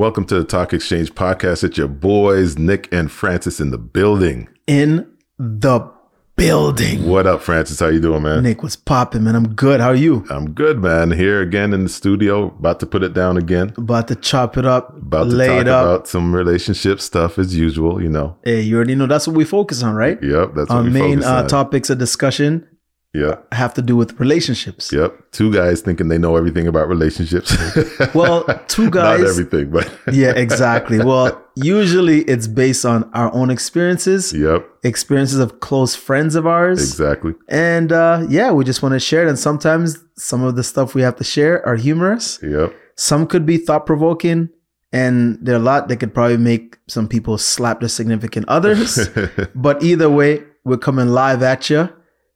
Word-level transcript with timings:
Welcome 0.00 0.24
to 0.28 0.36
the 0.36 0.44
Talk 0.44 0.72
Exchange 0.72 1.12
podcast. 1.14 1.62
It's 1.62 1.76
your 1.76 1.86
boys, 1.86 2.56
Nick 2.56 2.90
and 2.90 3.12
Francis 3.12 3.60
in 3.60 3.70
the 3.70 3.76
building. 3.76 4.48
In 4.66 5.06
the 5.38 5.92
building. 6.36 7.06
What 7.06 7.26
up, 7.26 7.42
Francis? 7.42 7.80
How 7.80 7.88
you 7.88 8.00
doing, 8.00 8.22
man? 8.22 8.42
Nick 8.42 8.62
was 8.62 8.76
popping, 8.76 9.24
man. 9.24 9.36
I'm 9.36 9.52
good. 9.52 9.78
How 9.78 9.88
are 9.88 9.94
you? 9.94 10.24
I'm 10.30 10.52
good, 10.52 10.78
man. 10.78 11.10
Here 11.10 11.42
again 11.42 11.74
in 11.74 11.82
the 11.82 11.90
studio, 11.90 12.46
about 12.46 12.80
to 12.80 12.86
put 12.86 13.02
it 13.02 13.12
down 13.12 13.36
again. 13.36 13.74
About 13.76 14.08
to 14.08 14.14
chop 14.16 14.56
it 14.56 14.64
up. 14.64 14.96
About 14.96 15.24
to 15.24 15.36
lay 15.36 15.48
talk 15.48 15.60
it 15.60 15.68
up. 15.68 15.84
about 15.84 16.08
some 16.08 16.34
relationship 16.34 16.98
stuff 17.02 17.38
as 17.38 17.54
usual, 17.54 18.02
you 18.02 18.08
know. 18.08 18.38
Hey, 18.42 18.62
you 18.62 18.76
already 18.76 18.94
know 18.94 19.06
that's 19.06 19.26
what 19.26 19.36
we 19.36 19.44
focus 19.44 19.82
on, 19.82 19.94
right? 19.94 20.18
Yep, 20.22 20.54
that's 20.54 20.70
Our 20.70 20.78
what 20.78 20.84
we 20.84 20.90
main 20.92 21.22
uh, 21.22 21.46
topics 21.46 21.90
of 21.90 21.98
discussion 21.98 22.66
Yep. 23.12 23.52
have 23.52 23.74
to 23.74 23.82
do 23.82 23.96
with 23.96 24.20
relationships. 24.20 24.92
Yep. 24.92 25.32
Two 25.32 25.52
guys 25.52 25.80
thinking 25.80 26.06
they 26.08 26.18
know 26.18 26.36
everything 26.36 26.68
about 26.68 26.88
relationships. 26.88 27.56
Well, 28.14 28.44
two 28.68 28.90
guys 28.90 29.20
Not 29.20 29.28
everything, 29.28 29.70
but 29.70 29.90
yeah, 30.12 30.30
exactly. 30.30 30.98
Well, 30.98 31.42
usually 31.54 32.22
it's 32.22 32.46
based 32.46 32.84
on 32.84 33.08
our 33.12 33.32
own 33.34 33.50
experiences, 33.50 34.32
yep, 34.32 34.68
experiences 34.82 35.38
of 35.38 35.60
close 35.60 35.94
friends 35.94 36.34
of 36.34 36.46
ours. 36.46 36.80
exactly. 36.80 37.34
And 37.48 37.92
uh, 37.92 38.26
yeah, 38.28 38.52
we 38.52 38.64
just 38.64 38.82
want 38.82 38.94
to 38.94 39.00
share 39.00 39.26
it. 39.26 39.28
And 39.28 39.38
sometimes 39.38 39.98
some 40.16 40.42
of 40.42 40.56
the 40.56 40.62
stuff 40.64 40.94
we 40.94 41.02
have 41.02 41.16
to 41.16 41.24
share 41.24 41.64
are 41.66 41.76
humorous. 41.76 42.38
Yep. 42.42 42.74
Some 42.96 43.26
could 43.26 43.44
be 43.46 43.58
thought 43.58 43.86
provoking, 43.86 44.48
and 44.92 45.38
there 45.40 45.54
are 45.54 45.58
a 45.58 45.62
lot 45.62 45.88
that 45.88 45.96
could 45.98 46.14
probably 46.14 46.36
make 46.38 46.78
some 46.88 47.08
people 47.08 47.38
slap 47.38 47.80
their 47.80 47.88
significant 47.88 48.48
others. 48.48 49.08
but 49.54 49.82
either 49.82 50.08
way, 50.10 50.42
we're 50.64 50.78
coming 50.78 51.08
live 51.08 51.42
at 51.42 51.70
you 51.70 51.88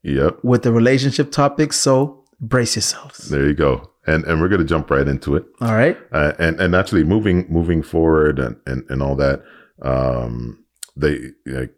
yep. 0.05 0.39
with 0.43 0.63
the 0.63 0.73
relationship 0.73 1.33
topics. 1.33 1.77
So 1.77 2.25
brace 2.41 2.77
yourselves. 2.77 3.29
There 3.29 3.47
you 3.47 3.55
go. 3.55 3.91
And 4.07 4.25
and 4.25 4.41
we're 4.41 4.49
gonna 4.49 4.65
jump 4.65 4.91
right 4.91 5.09
into 5.09 5.35
it. 5.35 5.45
All 5.61 5.75
right. 5.75 5.99
uh, 6.13 6.35
and 6.39 6.61
and 6.61 6.75
actually 6.75 7.05
moving 7.05 7.47
moving 7.49 7.83
forward 7.83 8.39
and 8.39 8.57
and, 8.67 8.85
and 8.89 9.03
all 9.03 9.17
that 9.17 9.43
um 9.83 10.65
they 10.97 11.31
like 11.47 11.75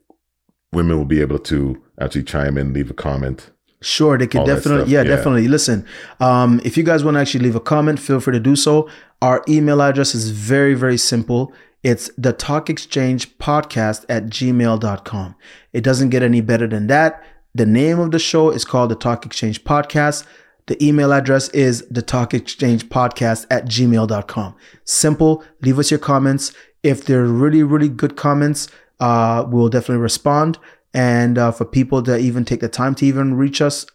women 0.73 0.99
will 0.99 1.07
be 1.07 1.21
able 1.21 1.39
to 1.39 1.83
actually 2.01 2.25
chime 2.25 2.59
in 2.59 2.75
leave 2.75 2.91
a 2.91 2.95
comment 2.95 3.51
Sure, 3.83 4.17
they 4.17 4.27
can 4.27 4.45
definitely, 4.47 4.91
yeah, 4.91 5.03
yeah. 5.03 5.09
definitely. 5.09 5.49
Listen, 5.49 5.87
um, 6.19 6.61
if 6.65 6.77
you 6.77 6.83
guys 6.83 7.05
want 7.05 7.17
to 7.17 7.21
actually 7.21 7.45
leave 7.45 7.55
a 7.55 7.61
comment, 7.61 8.01
feel 8.01 8.21
free 8.21 8.33
to 8.33 8.41
do 8.41 8.57
so. 8.57 8.89
Our 9.21 9.45
email 9.49 9.83
address 9.83 10.15
is 10.15 10.31
very, 10.31 10.75
very 10.75 10.97
simple. 10.97 11.53
It's 11.83 12.11
the 12.17 12.33
talk 12.33 12.71
exchange 12.71 13.37
podcast 13.39 14.07
at 14.09 14.27
gmail.com. 14.27 15.37
It 15.73 15.83
doesn't 15.83 16.09
get 16.09 16.23
any 16.23 16.41
better 16.41 16.67
than 16.67 16.87
that. 16.87 17.23
The 17.57 17.65
name 17.67 17.99
of 18.01 18.11
the 18.11 18.19
show 18.19 18.51
is 18.51 18.65
called 18.67 18.91
the 18.91 18.95
Talk 18.97 19.25
Exchange 19.25 19.65
Podcast. 19.65 20.27
The 20.67 20.77
email 20.85 21.13
address 21.13 21.49
is 21.51 21.87
the 21.89 22.03
talk 22.03 22.35
exchange 22.35 22.89
podcast 22.91 23.47
at 23.51 23.67
gmail.com. 23.67 24.55
Simple. 24.85 25.43
Leave 25.63 25.79
us 25.79 25.91
your 25.91 26.01
comments. 26.01 26.53
If 26.83 27.07
they're 27.07 27.25
really, 27.25 27.63
really 27.63 27.89
good 27.89 28.17
comments, 28.17 28.69
uh, 29.01 29.47
we'll 29.49 29.69
definitely 29.71 30.03
respond. 30.03 30.59
And 30.93 31.39
uh, 31.39 31.51
for 31.53 31.65
people 31.65 32.03
that 32.03 32.21
even 32.21 32.45
take 32.45 32.61
the 32.61 32.69
time 32.69 32.95
to 32.97 33.07
even 33.07 33.35
reach 33.35 33.63
us 33.63 33.87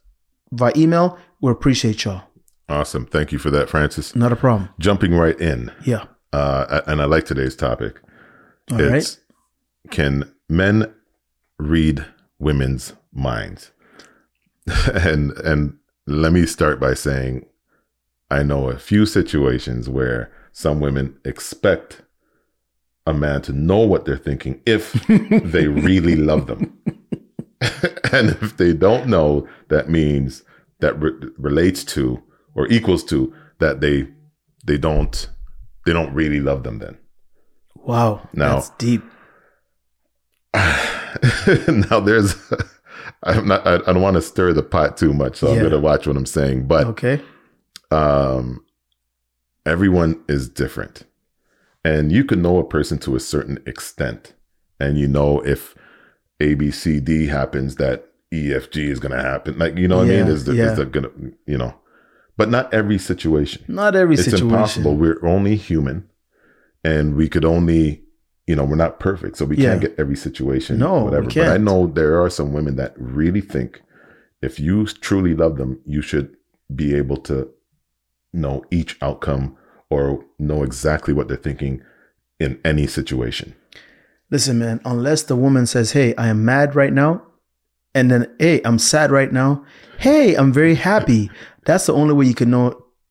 via 0.52 0.72
email, 0.76 1.20
we 1.42 1.52
appreciate 1.52 2.04
y'all. 2.06 2.24
awesome 2.70 3.06
thank 3.06 3.32
you 3.34 3.38
for 3.40 3.52
that 3.52 3.68
francis 3.70 4.16
Not 4.16 4.32
a 4.32 4.36
problem. 4.36 4.70
jumping 4.80 5.14
right 5.14 5.40
in 5.42 5.72
Yeah. 5.86 6.06
uh 6.32 6.82
and 6.88 7.02
i 7.02 7.06
like 7.06 7.26
today's 7.26 7.56
topic 7.56 8.00
All 8.72 8.78
right. 8.78 8.94
it's 8.96 9.20
can 9.90 10.32
men 10.48 10.94
read 11.60 12.06
women's 12.40 12.94
minds 13.14 13.72
and 14.94 15.32
and 15.40 15.78
let 16.08 16.32
me 16.32 16.46
start 16.46 16.80
by 16.80 16.94
saying 16.94 17.46
i 18.30 18.42
know 18.44 18.70
a 18.70 18.78
few 18.80 19.06
situations 19.06 19.90
where 19.90 20.32
some 20.52 20.80
women 20.80 21.18
expect 21.26 22.02
a 23.08 23.14
man 23.14 23.42
to 23.42 23.52
know 23.54 23.80
what 23.80 24.06
they're 24.06 24.18
thinking 24.18 24.62
if 24.66 24.94
they 25.44 25.68
really 25.68 26.16
love 26.16 26.48
them 26.48 26.78
and 28.14 28.30
if 28.42 28.58
they 28.58 28.74
don't 28.74 29.08
know 29.08 29.48
that 29.70 29.90
means 29.90 30.44
that 30.80 31.00
re- 31.02 31.12
relates 31.38 31.84
to 31.84 32.22
or 32.56 32.68
equals 32.68 33.04
to 33.04 33.34
that 33.60 33.82
they 33.82 34.08
they 34.66 34.78
don't 34.78 35.30
they 35.86 35.94
don't 35.94 36.14
really 36.14 36.40
love 36.40 36.64
them 36.64 36.80
then 36.80 36.98
Wow. 37.84 38.30
Now- 38.34 38.56
That's 38.56 38.70
deep. 38.78 39.02
now 40.54 42.00
there's 42.00 42.36
i'm 43.24 43.48
not 43.48 43.66
i, 43.66 43.76
I 43.76 43.94
don't 43.94 44.02
want 44.02 44.16
to 44.16 44.22
stir 44.22 44.54
the 44.54 44.64
pot 44.64 44.98
too 44.98 45.14
much 45.14 45.38
so 45.38 45.52
i'm 45.52 45.62
gonna 45.62 45.80
watch 45.80 46.08
what 46.08 46.18
i'm 46.18 46.26
saying 46.26 46.68
but 46.68 46.88
Okay. 46.88 47.22
um 47.92 48.64
everyone 49.66 50.20
is 50.28 50.50
different. 50.50 51.04
And 51.84 52.12
you 52.12 52.24
can 52.24 52.42
know 52.42 52.58
a 52.58 52.64
person 52.64 52.98
to 53.00 53.16
a 53.16 53.20
certain 53.20 53.60
extent. 53.66 54.34
And 54.80 54.98
you 54.98 55.08
know 55.08 55.40
if 55.46 55.76
a 56.40 56.56
b 56.56 56.72
c 56.72 57.00
d 57.00 57.28
happens 57.28 57.76
that 57.76 58.08
efg 58.34 58.78
is 58.78 59.00
gonna 59.00 59.22
happen. 59.22 59.58
Like 59.58 59.78
you 59.78 59.88
know 59.88 59.98
what 59.98 60.08
i 60.08 60.10
mean? 60.10 60.28
Is, 60.28 60.46
the, 60.46 60.56
yeah. 60.56 60.72
is 60.72 60.78
the 60.78 60.86
gonna 60.86 61.10
you 61.46 61.58
know 61.58 61.76
but 62.38 62.50
not 62.50 62.74
every 62.74 62.98
situation. 62.98 63.64
Not 63.68 63.96
every 63.96 64.16
it's 64.16 64.24
situation. 64.26 64.50
impossible 64.50 64.96
we're 64.96 65.24
only 65.26 65.56
human. 65.56 66.10
And 66.84 67.16
we 67.16 67.30
could 67.30 67.46
only 67.46 68.04
you 68.52 68.56
know 68.58 68.66
we're 68.70 68.84
not 68.86 69.00
perfect 69.10 69.34
so 69.38 69.46
we 69.46 69.56
Yeah. 69.58 69.70
can't 69.70 69.82
get 69.86 69.94
every 70.04 70.16
situation 70.28 70.74
No, 70.86 70.94
we 71.00 71.04
whatever 71.06 71.28
but 71.42 71.50
i 71.58 71.60
know 71.68 71.80
there 72.00 72.14
are 72.22 72.30
some 72.40 72.50
women 72.58 72.74
that 72.82 72.92
really 73.20 73.44
think 73.56 73.82
if 74.48 74.54
you 74.66 74.76
truly 75.08 75.34
love 75.44 75.54
them 75.60 75.72
you 75.96 76.02
should 76.10 76.28
be 76.82 76.88
able 77.02 77.18
to 77.30 77.38
know 78.42 78.56
each 78.80 78.92
outcome 79.08 79.46
or 79.90 80.04
know 80.40 80.60
exactly 80.70 81.14
what 81.14 81.26
they're 81.28 81.46
thinking 81.50 81.74
in 82.46 82.52
any 82.72 82.88
situation 83.00 83.48
Listen, 84.34 84.58
man, 84.60 84.80
unless 84.86 85.24
the 85.24 85.36
woman 85.36 85.66
says, 85.66 85.92
Hey, 85.92 86.16
I 86.16 86.28
am 86.30 86.46
mad 86.46 86.74
right 86.82 86.94
now, 86.94 87.12
and 87.94 88.10
then, 88.10 88.22
Hey, 88.40 88.62
I'm 88.64 88.80
sad 88.80 89.12
right 89.12 89.30
now. 89.42 89.66
Hey, 90.00 90.36
I'm 90.36 90.54
very 90.54 90.76
happy. 90.76 91.30
That's 91.66 91.86
the 91.88 91.94
only 92.02 92.14
way 92.14 92.26
you 92.28 92.34
can 92.34 92.50
know 92.50 92.66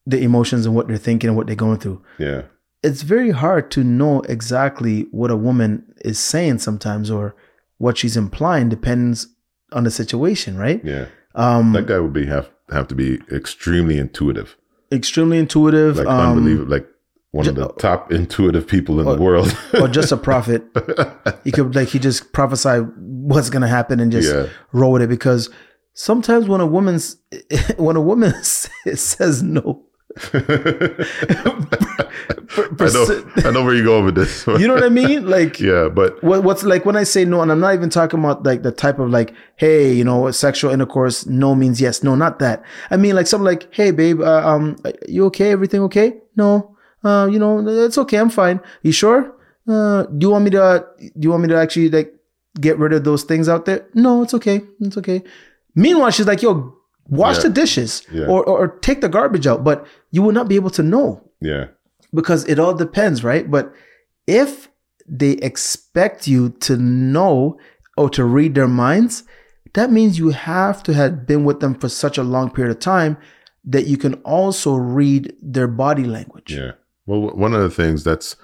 the 0.07 0.19
emotions 0.29 0.65
and 0.65 0.75
what 0.75 0.89
they're 0.89 0.97
thinking 1.09 1.29
and 1.29 1.37
what 1.37 1.47
they're 1.47 1.65
going 1.67 1.79
through. 1.79 2.01
yeah 2.19 2.43
It's 2.83 3.03
very 3.03 3.31
hard 3.31 3.71
to 3.73 3.85
know 3.85 4.21
exactly 4.23 5.07
what 5.11 5.31
a 5.31 5.37
woman 5.37 5.85
is 6.05 6.19
saying 6.19 6.61
sometimes 6.61 7.11
or 7.11 7.35
what 7.79 7.99
she's 7.99 8.17
implying 8.17 8.69
depends 8.69 9.27
on 9.73 9.85
the 9.85 9.91
situation, 9.91 10.57
right? 10.57 10.81
yeah 10.85 11.07
Um, 11.35 11.73
that 11.73 11.87
guy 11.87 11.99
would 12.01 12.13
be 12.13 12.27
have 12.27 12.51
have 12.73 12.89
to 12.89 12.95
be 12.95 13.19
extremely 13.33 13.99
intuitive 13.99 14.57
extremely 14.93 15.39
intuitive. 15.39 15.97
like 15.99 16.07
um, 16.09 16.31
unbelievable 16.39 16.71
like 16.71 16.87
one 17.33 17.47
of 17.47 17.55
the 17.55 17.69
top 17.79 18.11
intuitive 18.13 18.67
people 18.67 18.99
in 19.01 19.07
Oh, 19.07 19.15
the 19.15 19.23
world 19.23 19.57
or 19.81 19.87
just 19.87 20.11
a 20.11 20.17
prophet. 20.17 20.65
he 21.45 21.53
could 21.53 21.75
like 21.77 21.89
he 21.89 21.99
just 22.01 22.33
prophesy 22.33 22.79
what's 23.31 23.51
gonna 23.51 23.69
happen 23.69 24.01
and 24.01 24.11
just 24.11 24.35
yeah 24.35 24.47
roll 24.73 24.93
with 24.93 25.03
it 25.03 25.09
because 25.09 25.49
sometimes 25.95 26.49
when 26.49 26.61
a 26.61 26.67
woman's 26.67 27.17
when 27.77 27.95
a 27.97 28.01
woman 28.01 28.33
says 28.43 29.43
no, 29.45 29.85
I 32.81 32.91
know, 32.93 33.25
I 33.37 33.51
know 33.53 33.65
where 33.65 33.75
you're 33.75 33.85
going 33.85 34.05
with 34.05 34.15
this. 34.17 34.47
you 34.47 34.67
know 34.67 34.75
what 34.75 34.83
I 34.83 34.89
mean? 34.89 35.29
Like 35.29 35.61
yeah, 35.61 35.89
but 35.89 36.23
what, 36.23 36.43
what's 36.43 36.65
like 36.65 36.85
when 36.85 36.97
I 36.97 37.05
say 37.05 37.25
no, 37.25 37.43
and 37.43 37.53
I'm 37.53 37.61
not 37.61 37.75
even 37.75 37.91
talking 37.91 38.19
about 38.19 38.45
like 38.45 38.63
the 38.63 38.73
type 38.73 38.99
of 38.99 39.11
like, 39.11 39.33
hey, 39.57 39.93
you 39.93 40.05
know, 40.05 40.31
sexual 40.31 40.73
intercourse. 40.73 41.27
No 41.27 41.55
means 41.55 41.81
yes. 41.81 42.03
No, 42.03 42.15
not 42.15 42.39
that. 42.41 42.63
I 42.91 42.97
mean 42.97 43.15
like 43.15 43.27
something 43.27 43.45
like, 43.45 43.73
hey, 43.73 43.91
babe, 43.93 44.21
uh, 44.21 44.47
um, 44.47 44.77
you 45.09 45.25
okay? 45.27 45.51
Everything 45.51 45.81
okay? 45.83 46.19
No, 46.37 46.77
uh, 47.05 47.29
you 47.31 47.39
know, 47.39 47.67
it's 47.67 47.99
okay. 47.99 48.19
I'm 48.19 48.31
fine. 48.31 48.61
You 48.83 48.93
sure? 48.93 49.35
Uh, 49.69 50.05
do 50.05 50.27
you 50.27 50.31
want 50.31 50.45
me 50.45 50.51
to? 50.51 50.87
Do 50.99 51.11
you 51.21 51.31
want 51.31 51.43
me 51.43 51.49
to 51.49 51.57
actually 51.57 51.91
like 51.91 52.13
get 52.61 52.79
rid 52.79 52.93
of 52.93 53.05
those 53.05 53.23
things 53.23 53.49
out 53.49 53.65
there? 53.65 53.87
No, 53.95 54.23
it's 54.23 54.35
okay. 54.35 54.63
It's 54.81 54.97
okay. 54.97 55.23
Meanwhile, 55.75 56.11
she's 56.11 56.27
like, 56.27 56.43
yo, 56.43 56.80
wash 57.09 57.37
Yeah. 57.37 57.43
the 57.45 57.49
dishes 57.51 58.03
Yeah. 58.13 58.27
or, 58.27 58.45
or 58.45 58.59
or 58.59 58.69
take 58.81 59.01
the 59.01 59.09
garbage 59.09 59.47
out, 59.47 59.65
but 59.65 59.87
you 60.11 60.23
will 60.23 60.33
not 60.33 60.49
be 60.49 60.57
able 60.57 60.71
to 60.71 60.83
know 60.83 61.23
yeah, 61.41 61.67
because 62.15 62.45
it 62.47 62.59
all 62.59 62.75
depends, 62.75 63.25
right? 63.25 63.51
But 63.51 63.73
if 64.27 64.69
they 65.09 65.33
expect 65.33 66.29
you 66.29 66.51
to 66.61 66.77
know 66.77 67.59
or 67.97 68.09
to 68.11 68.25
read 68.25 68.55
their 68.55 68.69
minds, 68.69 69.25
that 69.75 69.91
means 69.91 70.19
you 70.19 70.31
have 70.31 70.83
to 70.85 70.93
have 70.95 71.27
been 71.27 71.45
with 71.45 71.61
them 71.61 71.75
for 71.75 71.89
such 71.89 72.19
a 72.19 72.23
long 72.23 72.51
period 72.51 72.71
of 72.77 72.81
time 72.81 73.17
that 73.65 73.87
you 73.87 73.97
can 73.97 74.15
also 74.25 74.75
read 74.75 75.35
their 75.43 75.67
body 75.69 76.05
language. 76.05 76.53
yeah. 76.55 76.73
Well, 77.07 77.21
one 77.37 77.55
of 77.55 77.63
the 77.63 77.71
things 77.71 78.05
that's 78.05 78.37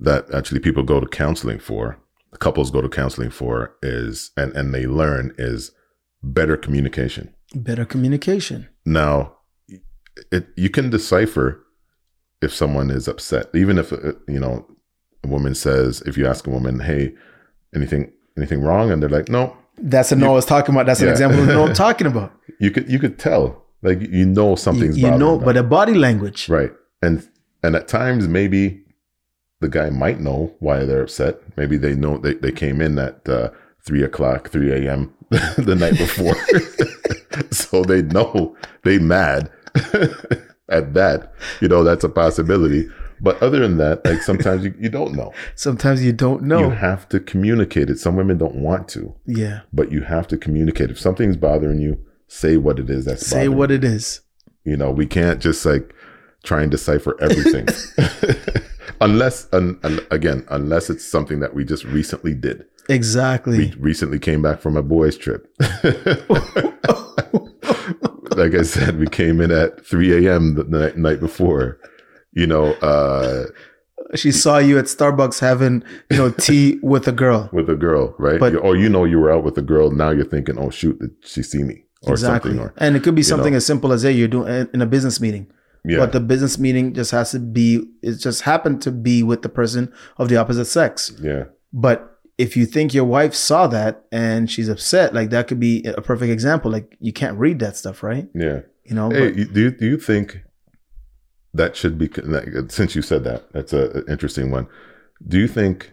that 0.00 0.32
actually 0.34 0.60
people 0.60 0.82
go 0.82 1.00
to 1.00 1.06
counseling 1.06 1.58
for, 1.58 1.98
couples 2.38 2.70
go 2.70 2.80
to 2.80 2.88
counseling 2.88 3.30
for, 3.30 3.74
is 3.82 4.30
and 4.36 4.52
and 4.56 4.72
they 4.74 4.86
learn 4.86 5.34
is 5.38 5.72
better 6.22 6.56
communication. 6.56 7.34
Better 7.54 7.84
communication. 7.84 8.68
Now, 8.84 9.36
it 10.30 10.48
you 10.56 10.70
can 10.70 10.90
decipher 10.90 11.64
if 12.40 12.52
someone 12.54 12.90
is 12.90 13.08
upset, 13.08 13.46
even 13.54 13.78
if 13.78 13.92
uh, 13.92 14.12
you 14.28 14.40
know 14.40 14.66
a 15.24 15.28
woman 15.28 15.54
says, 15.54 16.02
if 16.02 16.16
you 16.16 16.26
ask 16.26 16.46
a 16.46 16.50
woman, 16.50 16.80
"Hey, 16.80 17.14
anything 17.74 18.12
anything 18.36 18.62
wrong?" 18.62 18.90
and 18.90 19.02
they're 19.02 19.10
like, 19.10 19.28
"No," 19.28 19.56
That's 19.78 20.12
a 20.12 20.16
no 20.16 20.32
I 20.32 20.34
was 20.34 20.46
talking 20.46 20.74
about. 20.74 20.86
That's 20.86 21.00
an 21.00 21.08
example 21.08 21.40
of 21.40 21.48
no 21.48 21.66
I'm 21.66 21.74
talking 21.86 22.06
about. 22.06 22.32
you 22.60 22.70
could 22.70 22.90
you 22.90 22.98
could 22.98 23.18
tell, 23.18 23.64
like 23.82 24.00
you 24.00 24.26
know 24.26 24.54
something's 24.54 24.98
you 24.98 25.10
know, 25.10 25.36
them. 25.36 25.44
but 25.44 25.56
a 25.56 25.62
body 25.62 25.94
language. 25.94 26.48
right, 26.48 26.72
and 27.00 27.26
and 27.62 27.74
at 27.74 27.88
times 27.88 28.28
maybe 28.28 28.82
the 29.60 29.68
guy 29.68 29.90
might 29.90 30.20
know 30.20 30.54
why 30.58 30.84
they're 30.84 31.02
upset. 31.02 31.40
Maybe 31.56 31.76
they 31.76 31.94
know 31.94 32.18
they, 32.18 32.34
they 32.34 32.52
came 32.52 32.80
in 32.80 32.98
at 32.98 33.26
uh, 33.28 33.50
three 33.84 34.02
o'clock, 34.02 34.50
three 34.50 34.72
a.m. 34.72 35.14
the 35.30 35.74
night 35.74 35.96
before, 35.96 36.34
so 37.50 37.82
they 37.82 38.02
know 38.02 38.56
they 38.82 38.98
mad 38.98 39.50
at 40.68 40.94
that. 40.94 41.32
You 41.60 41.68
know 41.68 41.84
that's 41.84 42.04
a 42.04 42.08
possibility. 42.08 42.88
But 43.20 43.40
other 43.40 43.60
than 43.60 43.76
that, 43.76 44.04
like 44.04 44.20
sometimes 44.22 44.64
you, 44.64 44.74
you 44.80 44.88
don't 44.88 45.14
know. 45.14 45.32
Sometimes 45.54 46.04
you 46.04 46.12
don't 46.12 46.42
know. 46.42 46.58
You 46.58 46.70
have 46.70 47.08
to 47.10 47.20
communicate 47.20 47.88
it. 47.88 48.00
Some 48.00 48.16
women 48.16 48.36
don't 48.36 48.56
want 48.56 48.88
to, 48.88 49.14
yeah. 49.26 49.60
but 49.72 49.92
you 49.92 50.00
have 50.02 50.26
to 50.28 50.36
communicate. 50.36 50.90
If 50.90 50.98
something's 50.98 51.36
bothering 51.36 51.80
you, 51.80 52.04
say 52.26 52.56
what 52.56 52.80
it 52.80 52.90
is 52.90 53.04
that's 53.04 53.24
Say 53.24 53.46
what 53.48 53.70
it 53.70 53.84
is. 53.84 54.22
you 54.64 54.76
know, 54.76 54.90
we 54.90 55.06
can't 55.06 55.40
just 55.40 55.64
like 55.64 55.94
try 56.42 56.62
and 56.62 56.70
decipher 56.70 57.16
everything. 57.20 57.68
unless, 59.00 59.46
un, 59.52 59.78
un- 59.84 60.00
again, 60.10 60.44
unless 60.48 60.90
it's 60.90 61.04
something 61.04 61.38
that 61.40 61.54
we 61.54 61.64
just 61.64 61.84
recently 61.84 62.34
did. 62.34 62.64
Exactly. 62.88 63.58
We 63.58 63.74
recently 63.78 64.18
came 64.18 64.42
back 64.42 64.60
from 64.60 64.76
a 64.76 64.82
boys' 64.82 65.16
trip. 65.16 65.46
like 68.36 68.54
I 68.54 68.62
said, 68.62 68.98
we 68.98 69.06
came 69.06 69.40
in 69.40 69.50
at 69.50 69.84
3 69.86 70.26
a.m. 70.26 70.54
the 70.54 70.64
night, 70.64 70.96
night 70.96 71.20
before. 71.20 71.78
You 72.32 72.46
know, 72.46 72.72
uh, 72.74 73.46
she 74.14 74.32
saw 74.32 74.58
you 74.58 74.78
at 74.78 74.86
Starbucks 74.86 75.38
having, 75.40 75.84
you 76.10 76.16
know, 76.16 76.30
tea 76.30 76.78
with 76.82 77.06
a 77.06 77.12
girl. 77.12 77.48
with 77.52 77.68
a 77.68 77.76
girl, 77.76 78.14
right? 78.18 78.40
But- 78.40 78.56
or 78.56 78.76
you 78.76 78.88
know, 78.88 79.04
you 79.04 79.18
were 79.18 79.30
out 79.30 79.44
with 79.44 79.56
a 79.58 79.62
girl. 79.62 79.90
Now 79.90 80.10
you're 80.10 80.24
thinking, 80.24 80.58
oh 80.58 80.70
shoot, 80.70 80.98
did 80.98 81.10
she 81.22 81.42
see 81.42 81.62
me 81.62 81.84
or 82.06 82.12
exactly. 82.14 82.52
something? 82.52 82.66
Or 82.66 82.74
and 82.78 82.96
it 82.96 83.02
could 83.02 83.14
be 83.14 83.22
something 83.22 83.52
know. 83.52 83.58
as 83.58 83.66
simple 83.66 83.92
as 83.92 84.02
hey, 84.02 84.12
you're 84.12 84.28
doing 84.28 84.68
in 84.72 84.80
a 84.82 84.86
business 84.86 85.20
meeting. 85.20 85.50
yeah, 85.84 85.98
But 85.98 86.12
the 86.12 86.20
business 86.20 86.58
meeting 86.58 86.94
just 86.94 87.10
has 87.10 87.32
to 87.32 87.38
be 87.38 87.84
it 88.02 88.14
just 88.16 88.42
happened 88.42 88.80
to 88.82 88.90
be 88.90 89.22
with 89.22 89.42
the 89.42 89.48
person 89.50 89.92
of 90.16 90.28
the 90.30 90.36
opposite 90.36 90.64
sex. 90.66 91.12
yeah, 91.20 91.44
But 91.72 92.11
if 92.38 92.56
you 92.56 92.66
think 92.66 92.94
your 92.94 93.04
wife 93.04 93.34
saw 93.34 93.66
that 93.68 94.04
and 94.10 94.50
she's 94.50 94.68
upset, 94.68 95.14
like 95.14 95.30
that 95.30 95.48
could 95.48 95.60
be 95.60 95.84
a 95.84 96.00
perfect 96.00 96.30
example. 96.32 96.70
Like 96.70 96.96
you 97.00 97.12
can't 97.12 97.38
read 97.38 97.58
that 97.60 97.76
stuff, 97.76 98.02
right? 98.02 98.28
yeah. 98.34 98.60
You 98.84 98.96
know, 98.96 99.10
Hey, 99.10 99.30
but 99.30 99.54
do 99.54 99.60
you, 99.60 99.70
do 99.70 99.86
you 99.86 99.96
think 99.96 100.42
that 101.54 101.76
should 101.76 101.98
be 101.98 102.10
since 102.68 102.96
you 102.96 103.02
said 103.02 103.22
that 103.24 103.52
that's 103.52 103.72
a 103.72 103.90
an 103.90 104.04
interesting 104.08 104.50
one? 104.50 104.66
Do 105.26 105.38
you 105.38 105.46
think 105.46 105.92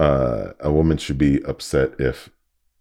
uh, 0.00 0.54
a 0.58 0.72
woman 0.72 0.96
should 0.96 1.18
be 1.18 1.40
upset 1.44 1.92
if 2.00 2.30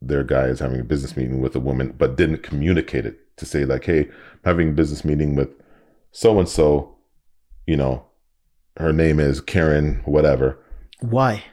their 0.01 0.23
guy 0.23 0.45
is 0.45 0.59
having 0.59 0.79
a 0.79 0.83
business 0.83 1.15
meeting 1.15 1.41
with 1.41 1.55
a 1.55 1.59
woman 1.59 1.93
but 1.95 2.15
didn't 2.17 2.41
communicate 2.41 3.05
it 3.05 3.37
to 3.37 3.45
say 3.45 3.65
like, 3.65 3.85
"Hey, 3.85 4.01
I'm 4.01 4.39
having 4.45 4.69
a 4.69 4.73
business 4.73 5.05
meeting 5.05 5.35
with 5.35 5.49
so 6.11 6.39
and 6.39 6.49
so," 6.49 6.95
you 7.67 7.77
know, 7.77 8.05
her 8.77 8.91
name 8.91 9.19
is 9.19 9.41
Karen, 9.41 10.01
whatever. 10.05 10.57
why? 11.01 11.43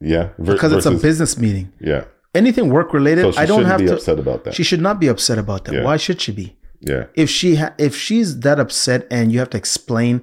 Yeah, 0.00 0.30
ver- 0.38 0.54
Because 0.54 0.72
it's 0.72 0.86
a 0.86 0.90
business 0.92 1.38
meeting. 1.38 1.72
Yeah, 1.80 2.04
Anything 2.34 2.68
work 2.70 2.92
related, 2.92 3.32
so 3.34 3.40
I 3.40 3.46
don't 3.46 3.64
have 3.64 3.78
be 3.80 3.86
to. 3.86 3.94
upset 3.94 4.18
about 4.18 4.44
that. 4.44 4.54
She 4.54 4.64
should 4.64 4.80
not 4.80 4.98
be 5.00 5.06
upset 5.06 5.38
about 5.38 5.64
that. 5.64 5.74
Yeah. 5.74 5.84
Why 5.84 5.96
should 5.96 6.20
she 6.20 6.32
be? 6.32 6.56
yeah, 6.80 7.04
if 7.14 7.30
she 7.30 7.54
ha- 7.56 7.74
if 7.78 7.96
she's 7.96 8.40
that 8.40 8.58
upset 8.60 9.06
and 9.10 9.32
you 9.32 9.38
have 9.38 9.50
to 9.50 9.56
explain 9.56 10.22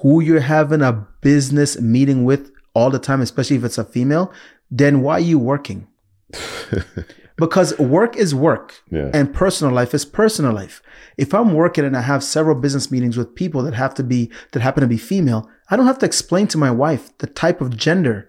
who 0.00 0.20
you're 0.20 0.40
having 0.40 0.82
a 0.82 1.06
business 1.20 1.78
meeting 1.80 2.24
with 2.24 2.50
all 2.74 2.90
the 2.90 2.98
time 2.98 3.20
especially 3.20 3.56
if 3.56 3.62
it's 3.64 3.78
a 3.78 3.84
female 3.84 4.32
then 4.70 5.02
why 5.02 5.14
are 5.14 5.20
you 5.20 5.38
working 5.38 5.86
because 7.36 7.76
work 7.78 8.16
is 8.16 8.34
work 8.34 8.80
yeah, 8.90 9.10
and 9.12 9.32
personal 9.32 9.72
life 9.74 9.94
is 9.94 10.04
personal 10.04 10.52
life 10.52 10.82
if 11.16 11.32
i'm 11.34 11.52
working 11.54 11.84
and 11.84 11.96
i 11.96 12.00
have 12.00 12.22
several 12.24 12.54
business 12.54 12.90
meetings 12.90 13.16
with 13.16 13.34
people 13.34 13.62
that 13.62 13.74
have 13.74 13.94
to 13.94 14.02
be 14.02 14.30
that 14.52 14.60
happen 14.60 14.80
to 14.80 14.86
be 14.86 14.96
female 14.98 15.48
i 15.70 15.76
don't 15.76 15.86
have 15.86 15.98
to 15.98 16.06
explain 16.06 16.46
to 16.46 16.58
my 16.58 16.70
wife 16.70 17.16
the 17.18 17.26
type 17.26 17.60
of 17.60 17.76
gender 17.76 18.28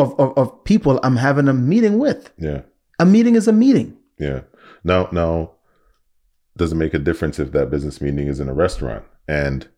of 0.00 0.18
of, 0.20 0.36
of, 0.38 0.64
people 0.64 0.98
i'm 1.02 1.16
having 1.16 1.48
a 1.48 1.52
meeting 1.52 1.98
with 1.98 2.32
yeah. 2.38 2.62
a 2.98 3.04
meeting 3.06 3.34
is 3.36 3.48
a 3.48 3.52
meeting 3.52 3.96
Yeah. 4.18 4.40
Now, 4.84 5.08
now, 5.12 5.52
does 6.56 6.72
it 6.72 6.76
make 6.76 6.94
a 6.94 6.98
difference 6.98 7.38
if 7.38 7.52
that 7.52 7.70
business 7.70 8.00
meeting 8.00 8.26
is 8.28 8.40
in 8.40 8.48
a 8.48 8.54
restaurant? 8.54 9.04
And 9.28 9.68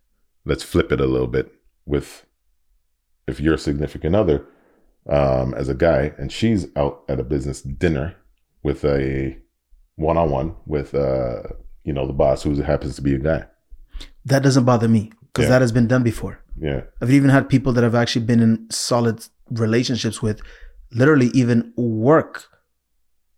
let's 0.45 0.63
flip 0.63 0.93
it 0.93 1.01
a 1.01 1.07
little 1.07 1.27
bit 1.27 1.53
with 1.87 2.25
if 3.27 3.41
you're 3.41 3.55
a 3.55 3.59
significant 3.59 4.15
other 4.17 4.47
um, 5.09 5.55
as 5.55 5.69
a 5.69 5.75
guy 5.75 6.13
and 6.19 6.31
she's 6.33 6.67
out 6.77 7.03
at 7.09 7.21
a 7.21 7.25
business 7.25 7.61
dinner 7.63 8.15
with 8.63 8.85
a 8.85 9.37
one-on-one 9.97 10.55
with 10.67 10.95
uh, 10.95 11.43
you 11.85 11.93
know 11.93 12.07
the 12.07 12.13
boss 12.13 12.43
who 12.43 12.55
happens 12.63 12.97
to 12.97 13.03
be 13.03 13.15
a 13.15 13.19
guy. 13.19 13.45
that 14.25 14.43
doesn't 14.43 14.65
bother 14.65 14.89
me 14.89 15.03
because 15.27 15.45
Yeah. 15.45 15.51
that 15.55 15.63
has 15.63 15.73
been 15.73 15.89
done 15.89 16.03
before 16.03 16.35
Yeah. 16.69 16.83
I've 17.01 17.13
even 17.19 17.31
had 17.31 17.49
people 17.49 17.73
that 17.75 17.85
I've 17.85 18.01
actually 18.03 18.27
been 18.27 18.41
in 18.47 18.53
solid 18.71 19.17
relationships 19.51 20.23
with, 20.23 20.41
literally 20.93 21.31
even 21.35 21.73
work 21.77 22.45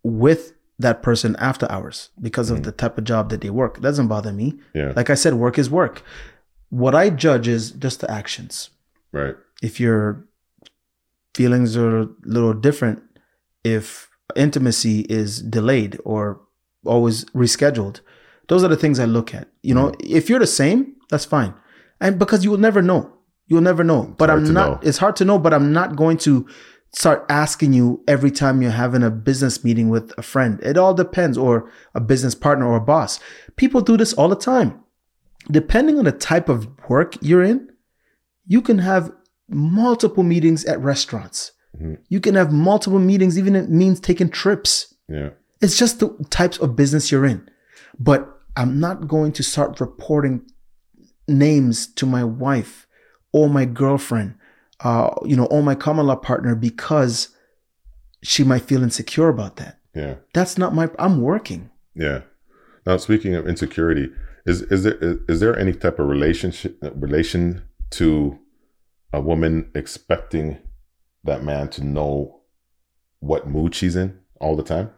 with 0.03 0.53
that 0.79 1.03
person 1.03 1.35
after 1.39 1.71
hours 1.71 2.09
because 2.21 2.49
of 2.49 2.57
mm-hmm. 2.57 2.63
the 2.63 2.71
type 2.71 2.97
of 2.97 3.03
job 3.03 3.29
that 3.29 3.41
they 3.41 3.49
work. 3.49 3.77
It 3.77 3.81
doesn't 3.81 4.07
bother 4.07 4.33
me. 4.33 4.59
Yeah. 4.73 4.93
Like 4.95 5.09
I 5.09 5.15
said, 5.15 5.35
work 5.35 5.57
is 5.57 5.69
work. 5.69 6.03
What 6.69 6.95
I 6.95 7.09
judge 7.09 7.47
is 7.47 7.71
just 7.71 8.01
the 8.01 8.09
actions. 8.09 8.69
Right. 9.11 9.35
If 9.61 9.79
your 9.79 10.25
feelings 11.35 11.77
are 11.77 12.01
a 12.01 12.09
little 12.23 12.53
different, 12.53 13.01
if 13.63 14.09
intimacy 14.35 15.01
is 15.01 15.41
delayed 15.41 15.99
or 16.03 16.41
always 16.85 17.25
rescheduled, 17.25 18.01
those 18.49 18.63
are 18.63 18.67
the 18.67 18.75
things 18.75 18.99
I 18.99 19.05
look 19.05 19.33
at. 19.33 19.47
You 19.61 19.75
know, 19.75 19.91
mm-hmm. 19.91 20.15
if 20.15 20.29
you're 20.29 20.39
the 20.39 20.47
same, 20.47 20.95
that's 21.09 21.25
fine. 21.25 21.53
And 22.01 22.19
because 22.19 22.43
you 22.43 22.51
will 22.51 22.57
never 22.57 22.81
know. 22.81 23.13
You'll 23.47 23.61
never 23.61 23.83
know. 23.83 24.15
but 24.17 24.29
I'm 24.29 24.53
not, 24.53 24.83
know. 24.83 24.87
it's 24.87 24.97
hard 24.97 25.15
to 25.17 25.25
know, 25.25 25.37
but 25.37 25.53
I'm 25.53 25.73
not 25.73 25.95
going 25.95 26.17
to 26.19 26.47
start 26.95 27.25
asking 27.27 27.73
you 27.73 28.03
every 28.07 28.31
time 28.31 28.61
you're 28.61 28.71
having 28.71 29.03
a 29.03 29.09
business 29.09 29.63
meeting 29.63 29.89
with 29.89 30.13
a 30.17 30.21
friend. 30.21 30.59
It 30.63 30.77
all 30.77 30.93
depends, 30.93 31.37
or 31.37 31.69
a 31.93 31.99
business 31.99 32.35
partner 32.35 32.67
or 32.67 32.77
a 32.77 32.81
boss. 32.81 33.19
People 33.55 33.81
do 33.81 33.97
this 33.97 34.13
all 34.13 34.29
the 34.29 34.35
time. 34.35 34.79
Depending 35.51 35.97
on 35.97 36.05
the 36.05 36.11
type 36.11 36.47
of 36.49 36.67
work 36.87 37.15
you're 37.21 37.43
in, 37.43 37.69
you 38.45 38.61
can 38.61 38.77
have 38.79 39.11
multiple 39.49 40.23
meetings 40.23 40.63
at 40.65 40.79
restaurants. 40.79 41.51
Mhm. 41.79 41.97
You 42.07 42.19
can 42.19 42.35
have 42.35 42.51
multiple 42.53 42.99
meetings, 42.99 43.37
even 43.37 43.55
if 43.55 43.65
it 43.65 43.69
means 43.71 43.99
taking 43.99 44.29
trips. 44.29 44.93
Yeah. 45.09 45.29
It's 45.61 45.77
just 45.77 45.99
the 45.99 46.09
types 46.29 46.57
of 46.59 46.75
business 46.75 47.11
you're 47.11 47.25
in. 47.25 47.49
But 47.99 48.29
I'm 48.55 48.79
not 48.79 49.07
going 49.07 49.31
to 49.33 49.43
start 49.43 49.81
reporting 49.81 50.41
names 51.27 51.87
to 51.87 52.05
my 52.05 52.23
wife 52.23 52.85
or 53.33 53.49
my 53.49 53.65
girlfriend, 53.65 54.35
uh, 54.79 55.13
you 55.25 55.35
know, 55.35 55.45
or 55.45 55.61
my 55.61 55.75
common 55.75 56.07
law 56.07 56.15
partner 56.15 56.55
because 56.55 57.29
she 58.21 58.43
might 58.43 58.61
feel 58.61 58.83
insecure 58.83 59.27
about 59.27 59.57
that. 59.57 59.79
Yeah. 59.93 60.15
That's 60.33 60.57
not 60.57 60.73
my. 60.73 60.89
I'm 60.97 61.21
working. 61.21 61.69
Yeah. 61.93 62.21
Now, 62.85 62.97
speaking 62.97 63.35
of 63.35 63.47
insecurity, 63.47 64.09
is 64.45 64.61
is 64.63 64.83
there 64.83 64.95
is, 64.95 65.17
is 65.27 65.39
there 65.39 65.57
any 65.57 65.73
type 65.73 65.99
of 65.99 66.07
relationship 66.07 66.77
relation 66.95 67.63
to 67.91 68.39
a 69.11 69.21
woman 69.21 69.69
expecting 69.75 70.57
that 71.23 71.43
man 71.43 71.69
to 71.69 71.83
know 71.83 72.41
what 73.19 73.47
mood 73.47 73.75
she's 73.75 73.95
in 73.95 74.19
all 74.39 74.55
the 74.55 74.63
time? 74.63 74.91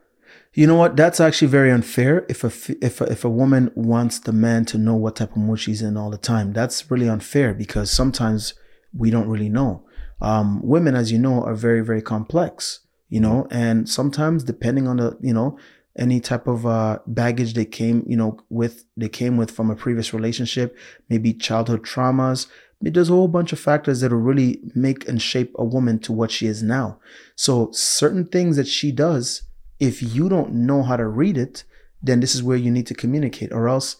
You 0.55 0.67
know 0.67 0.75
what? 0.75 0.95
That's 0.95 1.19
actually 1.19 1.49
very 1.49 1.69
unfair. 1.69 2.25
If 2.29 2.45
a 2.45 2.75
if 2.81 3.01
a, 3.01 3.11
if 3.11 3.25
a 3.25 3.29
woman 3.29 3.71
wants 3.75 4.19
the 4.19 4.31
man 4.31 4.63
to 4.65 4.77
know 4.77 4.95
what 4.95 5.17
type 5.17 5.31
of 5.31 5.37
mood 5.37 5.59
she's 5.59 5.81
in 5.81 5.97
all 5.97 6.09
the 6.09 6.17
time, 6.17 6.53
that's 6.53 6.89
really 6.89 7.09
unfair 7.09 7.53
because 7.53 7.91
sometimes 7.91 8.53
we 8.93 9.09
don't 9.09 9.27
really 9.27 9.49
know. 9.49 9.85
Um, 10.21 10.65
women, 10.65 10.95
as 10.95 11.11
you 11.11 11.19
know, 11.19 11.43
are 11.43 11.55
very 11.55 11.81
very 11.81 12.01
complex. 12.01 12.79
You 13.09 13.19
know, 13.19 13.47
and 13.51 13.87
sometimes 13.89 14.45
depending 14.45 14.87
on 14.87 14.95
the 14.95 15.17
you 15.21 15.33
know 15.33 15.59
any 15.97 16.21
type 16.21 16.47
of 16.47 16.65
uh, 16.65 16.99
baggage 17.05 17.53
they 17.53 17.65
came 17.65 18.03
you 18.07 18.15
know 18.15 18.39
with 18.49 18.85
they 18.95 19.09
came 19.09 19.35
with 19.35 19.51
from 19.51 19.69
a 19.69 19.75
previous 19.75 20.13
relationship, 20.13 20.77
maybe 21.09 21.33
childhood 21.33 21.83
traumas. 21.83 22.47
There's 22.79 23.09
a 23.09 23.13
whole 23.13 23.27
bunch 23.27 23.51
of 23.51 23.59
factors 23.59 23.99
that 24.01 24.11
will 24.11 24.19
really 24.19 24.61
make 24.73 25.05
and 25.09 25.21
shape 25.21 25.53
a 25.55 25.65
woman 25.65 25.99
to 25.99 26.13
what 26.13 26.31
she 26.31 26.47
is 26.47 26.63
now. 26.63 26.99
So 27.35 27.71
certain 27.73 28.25
things 28.25 28.55
that 28.55 28.67
she 28.67 28.93
does 28.93 29.41
if 29.79 30.01
you 30.01 30.29
don't 30.29 30.53
know 30.53 30.83
how 30.83 30.95
to 30.97 31.07
read 31.07 31.37
it, 31.37 31.63
then 32.01 32.19
this 32.19 32.35
is 32.35 32.43
where 32.43 32.57
you 32.57 32.71
need 32.71 32.87
to 32.87 32.93
communicate, 32.93 33.51
or 33.51 33.67
else 33.67 33.97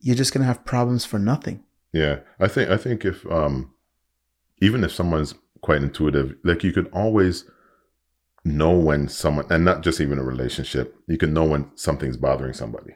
you're 0.00 0.14
just 0.16 0.32
gonna 0.32 0.44
have 0.46 0.64
problems 0.64 1.04
for 1.04 1.18
nothing. 1.18 1.64
Yeah, 1.92 2.20
I 2.38 2.48
think 2.48 2.70
I 2.70 2.76
think 2.76 3.04
if 3.04 3.26
um, 3.30 3.72
even 4.60 4.84
if 4.84 4.92
someone's 4.92 5.34
quite 5.62 5.82
intuitive, 5.82 6.36
like 6.44 6.62
you 6.62 6.72
can 6.72 6.86
always 6.86 7.44
know 8.44 8.70
when 8.78 9.08
someone, 9.08 9.46
and 9.50 9.64
not 9.64 9.82
just 9.82 10.00
even 10.00 10.18
a 10.18 10.22
relationship, 10.22 10.94
you 11.06 11.18
can 11.18 11.32
know 11.32 11.44
when 11.44 11.70
something's 11.74 12.16
bothering 12.16 12.52
somebody 12.52 12.94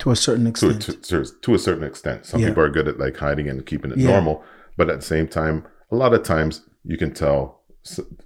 To 0.00 0.10
a 0.10 0.16
certain 0.16 0.46
extent. 0.46 0.82
to, 0.82 0.92
to, 0.94 1.24
to 1.40 1.54
a 1.54 1.58
certain 1.58 1.84
extent. 1.84 2.26
Some 2.26 2.40
Yeah. 2.40 2.48
people 2.48 2.62
are 2.64 2.70
good 2.70 2.86
at 2.88 2.98
like 2.98 3.16
hiding 3.16 3.48
and 3.48 3.64
keeping 3.64 3.90
it 3.92 3.98
Yeah. 3.98 4.08
normal, 4.10 4.44
but 4.76 4.90
at 4.90 5.00
the 5.00 5.06
same 5.06 5.26
time, 5.28 5.64
a 5.90 5.96
lot 5.96 6.12
of 6.14 6.22
times 6.22 6.62
you 6.84 6.96
can 6.98 7.12
tell 7.14 7.61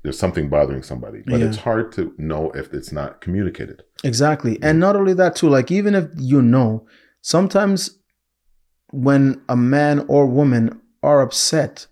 there's 0.03 0.19
something 0.19 0.49
bothering 0.49 0.83
somebody, 0.83 1.23
but 1.27 1.41
Yeah. 1.41 1.47
it's 1.47 1.59
hard 1.59 1.91
to 1.93 2.13
know 2.19 2.51
if 2.53 2.73
it's 2.75 2.93
not 2.93 3.21
communicated. 3.21 3.83
Exactly. 4.05 4.59
And 4.63 4.79
not 4.79 4.97
only 4.97 5.15
that 5.15 5.37
too, 5.37 5.49
like 5.49 5.71
even 5.71 5.95
if 5.95 6.07
you 6.17 6.43
know, 6.43 6.87
sometimes 7.23 7.99
when 8.91 9.41
a 9.49 9.57
man 9.57 10.05
or 10.09 10.27
woman 10.27 10.81
are 11.03 11.21
upset, 11.23 11.87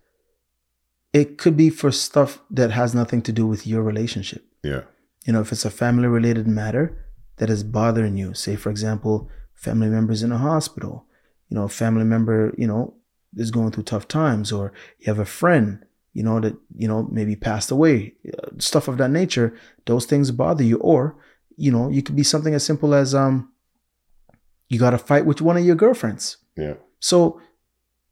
it 1.13 1.39
could 1.39 1.57
be 1.57 1.71
for 1.71 1.91
stuff 1.91 2.43
that 2.51 2.71
has 2.73 2.95
nothing 2.95 3.23
to 3.23 3.33
do 3.33 3.47
with 3.47 3.67
your 3.67 3.83
relationship. 3.83 4.45
Yeah. 4.63 4.83
You 5.27 5.33
know, 5.33 5.41
if 5.41 5.53
it's 5.53 5.65
a 5.65 5.71
family 5.71 6.09
related 6.09 6.47
matter 6.47 6.97
that 7.37 7.51
is 7.51 7.63
bothering 7.65 8.17
you, 8.17 8.35
say, 8.35 8.57
for 8.57 8.71
example, 8.71 9.29
family 9.55 9.89
members 9.89 10.23
in 10.23 10.33
a 10.33 10.39
hospital, 10.39 11.07
you 11.49 11.55
know, 11.57 11.65
a 11.65 11.69
family 11.69 12.05
member, 12.05 12.53
you 12.59 12.67
know, 12.67 12.95
is 13.37 13.51
going 13.51 13.71
through 13.73 13.85
tough 13.85 14.07
times, 14.07 14.53
or 14.53 14.73
you 14.99 15.07
have 15.07 15.19
a 15.19 15.25
friend, 15.25 15.85
you 16.15 16.23
know, 16.23 16.41
that, 16.41 16.57
you 16.77 16.89
know, 16.89 17.07
maybe 17.13 17.37
passed 17.37 17.71
away, 17.71 18.15
uh, 18.39 18.49
stuff 18.59 18.89
of 18.89 18.97
that 18.99 19.11
nature, 19.11 19.55
those 19.85 20.07
things 20.07 20.31
bother 20.31 20.65
you. 20.65 20.79
Or, 20.79 21.17
you 21.57 21.71
know, 21.71 21.91
you 21.91 22.03
could 22.03 22.17
be 22.17 22.23
something 22.23 22.55
as 22.55 22.65
simple 22.65 22.95
as, 22.95 23.15
um, 23.15 23.51
you 24.69 24.79
got 24.79 24.91
to 24.91 24.99
fight 24.99 25.27
with 25.27 25.41
one 25.43 25.57
of 25.59 25.65
your 25.65 25.77
girlfriends. 25.77 26.39
Yeah. 26.57 26.75
So, 27.01 27.41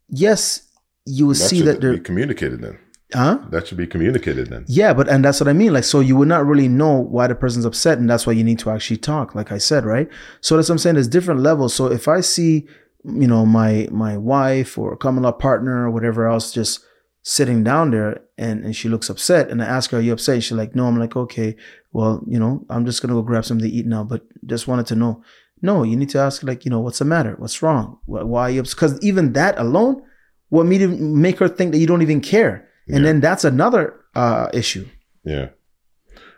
yes, 0.08 0.68
you 1.06 1.26
will 1.26 1.34
That 1.34 1.48
see 1.48 1.62
that 1.62 1.80
be 1.80 1.86
there, 1.86 1.98
communicated 1.98 2.60
then. 2.60 2.78
huh? 3.14 3.38
That 3.50 3.66
should 3.66 3.78
be 3.78 3.86
communicated 3.86 4.48
then. 4.50 4.64
Yeah, 4.68 4.92
but 4.94 5.08
and 5.08 5.24
that's 5.24 5.40
what 5.40 5.48
I 5.48 5.52
mean. 5.52 5.72
Like, 5.72 5.84
so 5.84 6.00
you 6.00 6.16
would 6.16 6.28
not 6.28 6.46
really 6.46 6.68
know 6.68 6.98
why 6.98 7.26
the 7.26 7.34
person's 7.34 7.64
upset, 7.64 7.98
and 7.98 8.08
that's 8.08 8.26
why 8.26 8.32
you 8.34 8.44
need 8.44 8.58
to 8.60 8.70
actually 8.70 8.98
talk. 8.98 9.34
Like 9.34 9.50
I 9.50 9.58
said, 9.58 9.84
right? 9.84 10.08
So 10.40 10.56
that's 10.56 10.68
what 10.68 10.74
I'm 10.74 10.78
saying. 10.78 10.94
There's 10.94 11.08
different 11.08 11.40
levels. 11.40 11.74
So 11.74 11.86
if 11.86 12.06
I 12.08 12.20
see, 12.20 12.66
you 13.04 13.26
know, 13.26 13.44
my 13.46 13.88
my 13.90 14.16
wife 14.16 14.78
or 14.78 14.96
common 14.96 15.22
law 15.24 15.32
partner 15.32 15.86
or 15.86 15.90
whatever 15.90 16.28
else 16.28 16.52
just 16.52 16.84
sitting 17.22 17.62
down 17.62 17.90
there 17.92 18.20
and, 18.36 18.64
and 18.64 18.74
she 18.74 18.88
looks 18.88 19.08
upset 19.08 19.48
and 19.50 19.62
I 19.62 19.66
ask 19.66 19.90
her, 19.92 19.98
Are 19.98 20.00
you 20.00 20.12
upset? 20.12 20.42
She's 20.42 20.52
like, 20.52 20.74
No, 20.74 20.86
I'm 20.86 20.98
like, 20.98 21.16
okay, 21.16 21.56
well, 21.92 22.22
you 22.26 22.38
know, 22.38 22.64
I'm 22.68 22.84
just 22.84 23.00
gonna 23.00 23.14
go 23.14 23.22
grab 23.22 23.44
something 23.44 23.68
to 23.68 23.74
eat 23.74 23.86
now, 23.86 24.04
but 24.04 24.22
just 24.46 24.66
wanted 24.68 24.86
to 24.86 24.96
know. 24.96 25.22
No, 25.64 25.84
you 25.84 25.96
need 25.96 26.10
to 26.10 26.18
ask, 26.18 26.42
like, 26.42 26.64
you 26.64 26.70
know, 26.72 26.80
what's 26.80 26.98
the 26.98 27.04
matter? 27.04 27.36
What's 27.38 27.62
wrong? 27.62 27.98
Why, 28.06 28.22
why 28.24 28.42
are 28.42 28.50
you 28.50 28.60
upset? 28.60 28.76
Because 28.76 29.00
even 29.04 29.32
that 29.34 29.56
alone 29.58 30.02
will 30.50 30.64
make 30.64 31.38
her 31.38 31.48
think 31.48 31.70
that 31.72 31.78
you 31.78 31.86
don't 31.86 32.02
even 32.02 32.20
care. 32.20 32.68
And 32.88 32.96
Yeah. 32.98 33.02
then 33.12 33.20
that's 33.20 33.44
another 33.44 34.00
uh, 34.16 34.48
issue. 34.52 34.88
Yeah. 35.24 35.50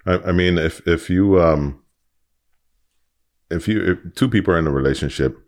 I, 0.05 0.19
I 0.19 0.33
mean, 0.33 0.59
if 0.59 0.87
if 0.87 1.09
you 1.09 1.41
um, 1.41 1.81
if 3.51 3.67
you 3.69 3.83
if 4.07 4.15
two 4.15 4.29
people 4.29 4.53
are 4.55 4.59
in 4.59 4.67
a 4.67 4.71
relationship, 4.71 5.39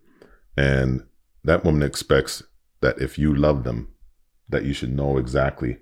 and 0.57 1.03
that 1.45 1.65
woman 1.65 1.83
expects 1.83 2.43
that 2.81 2.99
if 3.01 3.19
you 3.19 3.35
love 3.35 3.65
them, 3.65 3.89
that 4.49 4.65
you 4.65 4.73
should 4.73 4.95
know 4.95 5.19
exactly 5.19 5.79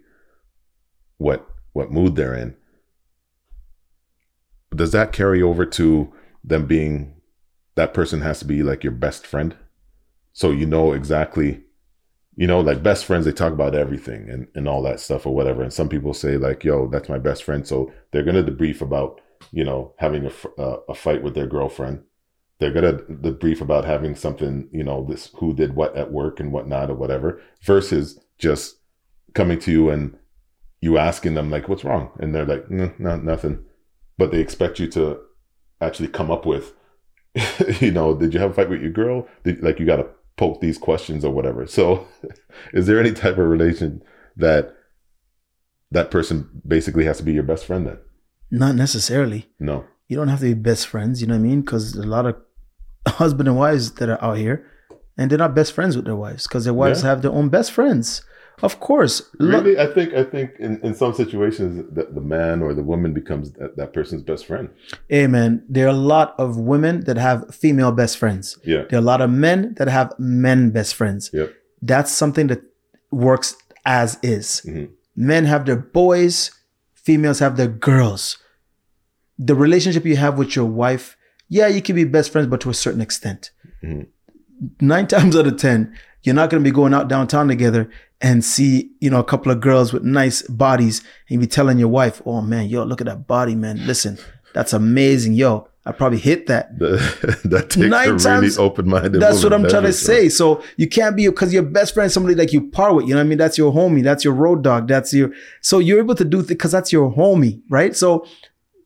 what 1.18 1.46
what 1.72 1.90
mood 1.90 2.16
they're 2.16 2.34
in. 2.34 2.56
Does 4.74 4.92
that 4.92 5.12
carry 5.12 5.42
over 5.42 5.64
to 5.66 6.12
them 6.42 6.66
being 6.66 7.14
that 7.74 7.94
person 7.94 8.20
has 8.20 8.38
to 8.40 8.44
be 8.44 8.62
like 8.62 8.84
your 8.84 8.92
best 8.92 9.26
friend? 9.26 9.56
So 10.32 10.50
you 10.50 10.66
know 10.66 10.92
exactly 10.92 11.64
you 12.36 12.46
know, 12.46 12.60
like 12.60 12.82
best 12.82 13.04
friends, 13.04 13.24
they 13.24 13.32
talk 13.32 13.52
about 13.52 13.74
everything 13.74 14.28
and, 14.28 14.48
and 14.54 14.68
all 14.68 14.82
that 14.82 15.00
stuff 15.00 15.26
or 15.26 15.34
whatever. 15.34 15.62
And 15.62 15.72
some 15.72 15.88
people 15.88 16.14
say 16.14 16.36
like, 16.36 16.64
yo, 16.64 16.88
that's 16.88 17.08
my 17.08 17.18
best 17.18 17.44
friend. 17.44 17.66
So 17.66 17.92
they're 18.10 18.24
going 18.24 18.44
to 18.44 18.50
debrief 18.50 18.80
about, 18.80 19.20
you 19.52 19.64
know, 19.64 19.94
having 19.98 20.26
a, 20.26 20.60
uh, 20.60 20.80
a 20.88 20.94
fight 20.94 21.22
with 21.22 21.34
their 21.34 21.46
girlfriend. 21.46 22.02
They're 22.58 22.72
going 22.72 22.96
to 22.96 23.04
debrief 23.04 23.60
about 23.60 23.84
having 23.84 24.14
something, 24.16 24.68
you 24.72 24.82
know, 24.82 25.04
this, 25.08 25.30
who 25.36 25.54
did 25.54 25.76
what 25.76 25.96
at 25.96 26.12
work 26.12 26.40
and 26.40 26.52
whatnot 26.52 26.90
or 26.90 26.94
whatever 26.94 27.40
versus 27.62 28.18
just 28.38 28.76
coming 29.34 29.58
to 29.60 29.70
you 29.70 29.90
and 29.90 30.16
you 30.80 30.98
asking 30.98 31.34
them 31.34 31.50
like, 31.50 31.68
what's 31.68 31.84
wrong? 31.84 32.10
And 32.18 32.34
they're 32.34 32.44
like, 32.44 32.70
no, 32.70 32.92
no, 32.98 33.16
nothing. 33.16 33.64
But 34.18 34.30
they 34.30 34.40
expect 34.40 34.78
you 34.78 34.86
to 34.88 35.18
actually 35.80 36.08
come 36.08 36.30
up 36.30 36.46
with, 36.46 36.74
you 37.80 37.90
know, 37.90 38.14
did 38.14 38.34
you 38.34 38.40
have 38.40 38.50
a 38.50 38.54
fight 38.54 38.68
with 38.68 38.82
your 38.82 38.92
girl? 38.92 39.26
Did, 39.44 39.62
like 39.62 39.80
you 39.80 39.86
got 39.86 39.96
to 39.96 40.06
poke 40.36 40.60
these 40.60 40.78
questions 40.78 41.24
or 41.24 41.32
whatever. 41.32 41.66
So, 41.74 42.06
is 42.72 42.86
there 42.86 43.00
any 43.00 43.12
type 43.12 43.38
of 43.38 43.48
relation 43.48 44.02
that 44.36 44.74
that 45.90 46.10
person 46.10 46.62
basically 46.66 47.04
has 47.04 47.18
to 47.18 47.22
be 47.22 47.32
your 47.32 47.42
best 47.42 47.66
friend 47.66 47.86
then? 47.86 47.98
Not 48.50 48.74
necessarily. 48.74 49.48
No. 49.58 49.84
You 50.08 50.16
don't 50.16 50.28
have 50.28 50.40
to 50.40 50.54
be 50.54 50.54
best 50.54 50.86
friends. 50.86 51.20
You 51.20 51.28
know 51.28 51.34
what 51.34 51.40
I 51.40 51.48
mean? 51.48 51.62
Because 51.62 51.94
a 51.94 52.02
lot 52.02 52.26
of 52.26 52.36
husband 53.08 53.48
and 53.48 53.56
wives 53.56 53.92
that 53.92 54.08
are 54.08 54.22
out 54.22 54.36
here, 54.36 54.70
and 55.16 55.30
they're 55.30 55.38
not 55.38 55.54
best 55.54 55.72
friends 55.72 55.96
with 55.96 56.04
their 56.06 56.16
wives 56.16 56.46
because 56.46 56.64
their 56.64 56.74
wives 56.74 57.02
Yeah. 57.02 57.10
have 57.10 57.22
their 57.22 57.32
own 57.32 57.48
best 57.48 57.72
friends. 57.72 58.22
Of 58.62 58.78
course. 58.78 59.22
Really, 59.40 59.78
I 59.78 59.86
think 59.92 60.14
I 60.14 60.22
think 60.22 60.52
in, 60.60 60.80
in 60.82 60.94
some 60.94 61.12
situations 61.12 61.84
that 61.96 62.14
the 62.14 62.20
man 62.20 62.62
or 62.62 62.72
the 62.72 62.84
woman 62.84 63.12
becomes 63.12 63.52
that, 63.54 63.76
that 63.76 63.92
person's 63.92 64.22
best 64.22 64.46
friend. 64.46 64.68
man, 65.10 65.64
there 65.68 65.86
are 65.86 65.90
a 65.90 66.06
lot 66.14 66.34
of 66.38 66.56
women 66.56 67.00
that 67.04 67.16
have 67.16 67.52
female 67.54 67.90
best 67.92 68.16
friends. 68.16 68.56
Yeah. 68.64 68.84
There 68.88 68.98
are 68.98 69.02
a 69.02 69.10
lot 69.12 69.20
of 69.20 69.30
men 69.30 69.74
that 69.78 69.88
have 69.88 70.12
men 70.18 70.70
best 70.70 70.94
friends. 70.94 71.30
Yep. 71.32 71.52
That's 71.82 72.12
something 72.12 72.46
that 72.46 72.62
works 73.10 73.56
as 73.84 74.18
is. 74.22 74.62
Mhm. 74.64 74.90
Men 75.16 75.44
have 75.46 75.66
their 75.66 75.76
boys, 75.76 76.50
females 76.94 77.40
have 77.40 77.56
their 77.56 77.68
girls. 77.68 78.38
The 79.38 79.54
relationship 79.56 80.04
you 80.06 80.16
have 80.16 80.38
with 80.38 80.54
your 80.54 80.64
wife, 80.66 81.16
yeah, 81.48 81.66
you 81.66 81.82
can 81.82 81.96
be 81.96 82.04
best 82.04 82.30
friends, 82.30 82.46
but 82.46 82.60
to 82.62 82.70
a 82.70 82.74
certain 82.74 83.00
extent. 83.00 83.50
Mhm. 83.82 84.06
Nine 84.80 85.06
times 85.08 85.36
out 85.36 85.46
of 85.46 85.56
10, 85.56 85.96
you're 86.22 86.34
not 86.34 86.50
going 86.50 86.62
to 86.62 86.68
be 86.68 86.74
going 86.74 86.94
out 86.94 87.08
downtown 87.08 87.48
together 87.48 87.90
and 88.20 88.44
see, 88.44 88.90
you 89.00 89.10
know, 89.10 89.20
a 89.20 89.24
couple 89.24 89.52
of 89.52 89.60
girls 89.60 89.92
with 89.92 90.02
nice 90.02 90.42
bodies 90.42 91.02
and 91.28 91.40
be 91.40 91.46
telling 91.46 91.78
your 91.78 91.88
wife, 91.88 92.22
oh 92.24 92.40
man, 92.40 92.68
yo, 92.68 92.82
look 92.84 93.00
at 93.00 93.06
that 93.06 93.26
body, 93.26 93.54
man. 93.54 93.86
Listen, 93.86 94.18
that's 94.54 94.72
amazing. 94.72 95.34
Yo, 95.34 95.68
I 95.84 95.92
probably 95.92 96.18
hit 96.18 96.46
that. 96.46 96.70
That 97.44 97.68
takes 97.70 97.76
Nine 97.76 98.08
a 98.08 98.12
really 98.12 98.24
times- 98.24 98.58
open-minded. 98.58 99.20
That's 99.20 99.44
what 99.44 99.52
I'm 99.52 99.68
trying 99.68 99.82
to 99.82 99.92
say. 99.92 100.30
So 100.30 100.62
you 100.78 100.88
can't 100.88 101.14
be 101.14 101.26
because 101.28 101.52
your 101.52 101.62
best 101.62 101.92
friend, 101.92 102.06
is 102.06 102.14
somebody 102.14 102.34
like 102.34 102.52
you 102.54 102.70
par 102.70 102.94
with. 102.94 103.06
You 103.06 103.10
know 103.14 103.20
what 103.20 103.26
I 103.26 103.28
mean? 103.28 103.38
That's 103.38 103.58
your 103.58 103.72
homie. 103.72 104.02
That's 104.02 104.24
your 104.24 104.32
road 104.32 104.62
dog. 104.62 104.88
That's 104.88 105.12
your. 105.12 105.30
So 105.60 105.78
you're 105.78 105.98
able 105.98 106.14
to 106.14 106.24
do 106.24 106.42
because 106.42 106.72
that's 106.72 106.90
your 106.92 107.12
homie, 107.12 107.60
right? 107.68 107.94
So 107.94 108.26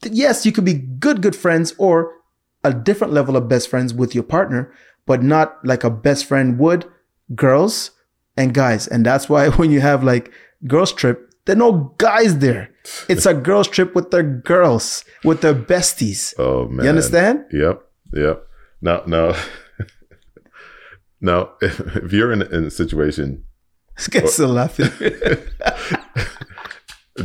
th- 0.02 0.12
yes, 0.14 0.44
you 0.44 0.50
could 0.50 0.64
be 0.64 0.74
good, 0.74 1.22
good 1.22 1.36
friends 1.36 1.72
or 1.78 2.14
a 2.64 2.74
different 2.74 3.12
level 3.12 3.36
of 3.36 3.48
best 3.48 3.68
friends 3.70 3.94
with 3.94 4.14
your 4.16 4.24
partner, 4.24 4.72
but 5.08 5.22
not 5.22 5.58
like 5.64 5.82
a 5.82 5.90
best 5.90 6.26
friend 6.26 6.58
would 6.58 6.84
girls 7.34 7.90
and 8.36 8.54
guys. 8.54 8.86
And 8.86 9.04
that's 9.04 9.28
why 9.28 9.48
when 9.58 9.70
you 9.70 9.80
have 9.80 10.04
like 10.04 10.30
girls 10.66 10.92
trip, 10.92 11.32
there 11.46 11.56
are 11.56 11.58
no 11.58 11.94
guys 11.98 12.38
there. 12.38 12.70
It's 13.08 13.26
a 13.26 13.34
girls 13.34 13.68
trip 13.68 13.94
with 13.94 14.10
their 14.10 14.22
girls, 14.22 15.04
with 15.24 15.40
their 15.40 15.54
besties. 15.54 16.34
Oh 16.38 16.68
man. 16.68 16.84
You 16.84 16.90
understand? 16.90 17.46
Yep. 17.52 17.82
Yep. 18.12 18.46
Now, 18.80 19.02
now, 19.06 19.34
now, 21.20 21.50
if, 21.60 21.80
if 21.96 22.12
you're 22.12 22.32
in, 22.32 22.42
in 22.42 22.64
a 22.64 22.70
situation 22.70 23.44
This 23.96 24.08
guy's 24.08 24.32
still 24.34 24.50
laughing. 24.50 24.90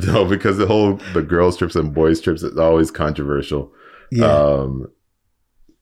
No, 0.08 0.26
because 0.26 0.58
the 0.58 0.66
whole 0.66 0.96
the 1.14 1.22
girls 1.22 1.56
trips 1.56 1.76
and 1.76 1.94
boys 1.94 2.20
trips 2.20 2.42
is 2.42 2.58
always 2.58 2.90
controversial. 2.90 3.72
yeah. 4.12 4.26
Um, 4.26 4.88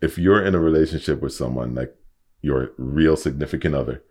if 0.02 0.18
you're 0.18 0.44
in 0.46 0.56
a 0.56 0.60
relationship 0.60 1.22
with 1.22 1.34
someone 1.34 1.76
like 1.76 1.96
your 2.42 2.72
real 2.78 3.16
significant 3.16 3.76
other, 3.76 4.04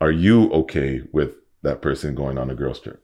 are 0.00 0.10
you 0.10 0.50
okay 0.52 1.02
with 1.12 1.30
that 1.62 1.82
person 1.82 2.14
going 2.14 2.38
on 2.38 2.50
a 2.50 2.54
girls 2.54 2.80
trip? 2.80 3.02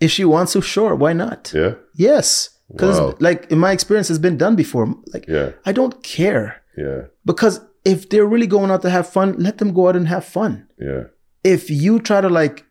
if 0.00 0.10
she 0.10 0.24
wants 0.24 0.52
to, 0.52 0.60
sure, 0.60 0.96
why 0.96 1.12
not? 1.12 1.52
Yeah, 1.54 1.74
Yes, 1.94 2.58
because 2.68 2.98
Wow. 2.98 3.14
like 3.20 3.50
in 3.52 3.58
my 3.58 3.70
experience, 3.72 4.08
has 4.08 4.18
been 4.18 4.36
done 4.36 4.56
before. 4.56 4.92
Like 5.12 5.26
yeah, 5.28 5.50
I 5.64 5.70
don't 5.72 6.02
care 6.02 6.62
yeah, 6.76 7.02
because 7.24 7.60
if 7.84 8.08
they're 8.08 8.26
really 8.26 8.46
going 8.48 8.70
out 8.72 8.82
to 8.82 8.90
have 8.90 9.08
fun, 9.08 9.34
let 9.38 9.58
them 9.58 9.72
go 9.72 9.88
out 9.88 9.94
and 9.96 10.08
have 10.08 10.24
fun. 10.24 10.66
yeah, 10.78 11.04
If 11.44 11.70
you 11.70 12.00
try 12.00 12.20
to 12.20 12.28
like 12.28 12.64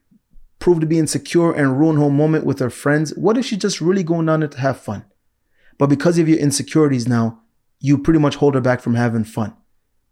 prove 0.59 0.79
to 0.81 0.85
be 0.85 0.99
insecure 0.99 1.51
and 1.53 1.79
ruin 1.79 1.97
her 1.97 2.09
moment 2.09 2.45
with 2.45 2.59
her 2.59 2.69
friends, 2.69 3.13
what 3.15 3.37
if 3.37 3.45
she's 3.45 3.59
just 3.59 3.79
really 3.79 4.03
going 4.03 4.25
down 4.25 4.39
there 4.41 4.49
to 4.49 4.59
have 4.59 4.77
fun? 4.79 5.05
But 5.77 5.87
because 5.87 6.17
of 6.19 6.27
your 6.27 6.39
insecurities 6.39 7.07
now, 7.07 7.39
you 7.81 7.97
pretty 7.97 8.19
much 8.19 8.35
hold 8.35 8.55
her 8.55 8.61
back 8.61 8.79
from 8.79 8.95
having 8.95 9.23
fun. 9.25 9.53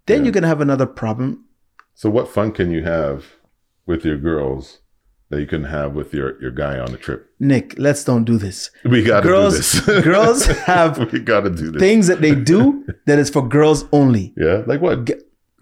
Then 0.07 0.17
Yeah. 0.19 0.23
you're 0.25 0.33
gonna 0.33 0.47
have 0.47 0.61
another 0.61 0.85
problem. 0.85 1.45
So, 1.93 2.09
what 2.09 2.27
fun 2.27 2.51
can 2.51 2.71
you 2.71 2.83
have 2.83 3.25
with 3.85 4.03
your 4.05 4.17
girls 4.17 4.79
that 5.29 5.39
you 5.39 5.45
can 5.47 5.65
have 5.65 5.93
with 5.93 6.13
your 6.13 6.41
your 6.41 6.51
guy 6.51 6.79
on 6.79 6.93
a 6.93 6.97
trip? 6.97 7.29
Nick, 7.39 7.75
let's 7.77 8.03
don't 8.03 8.23
do 8.25 8.37
this. 8.37 8.71
We 8.85 9.03
got 9.03 9.21
to 9.21 9.27
do 9.27 9.29
Girls- 9.29 9.57
this. 9.57 10.03
girls 10.03 10.45
have 10.73 10.97
we 11.13 11.19
got 11.19 11.41
to 11.41 11.49
do 11.51 11.71
this. 11.71 11.79
Things 11.79 12.07
that 12.07 12.21
they 12.21 12.33
do 12.35 12.85
that 13.05 13.19
is 13.19 13.29
for 13.29 13.47
girls 13.47 13.85
only. 13.91 14.33
yeah, 14.37 14.63
like 14.65 14.81
what? 14.81 15.09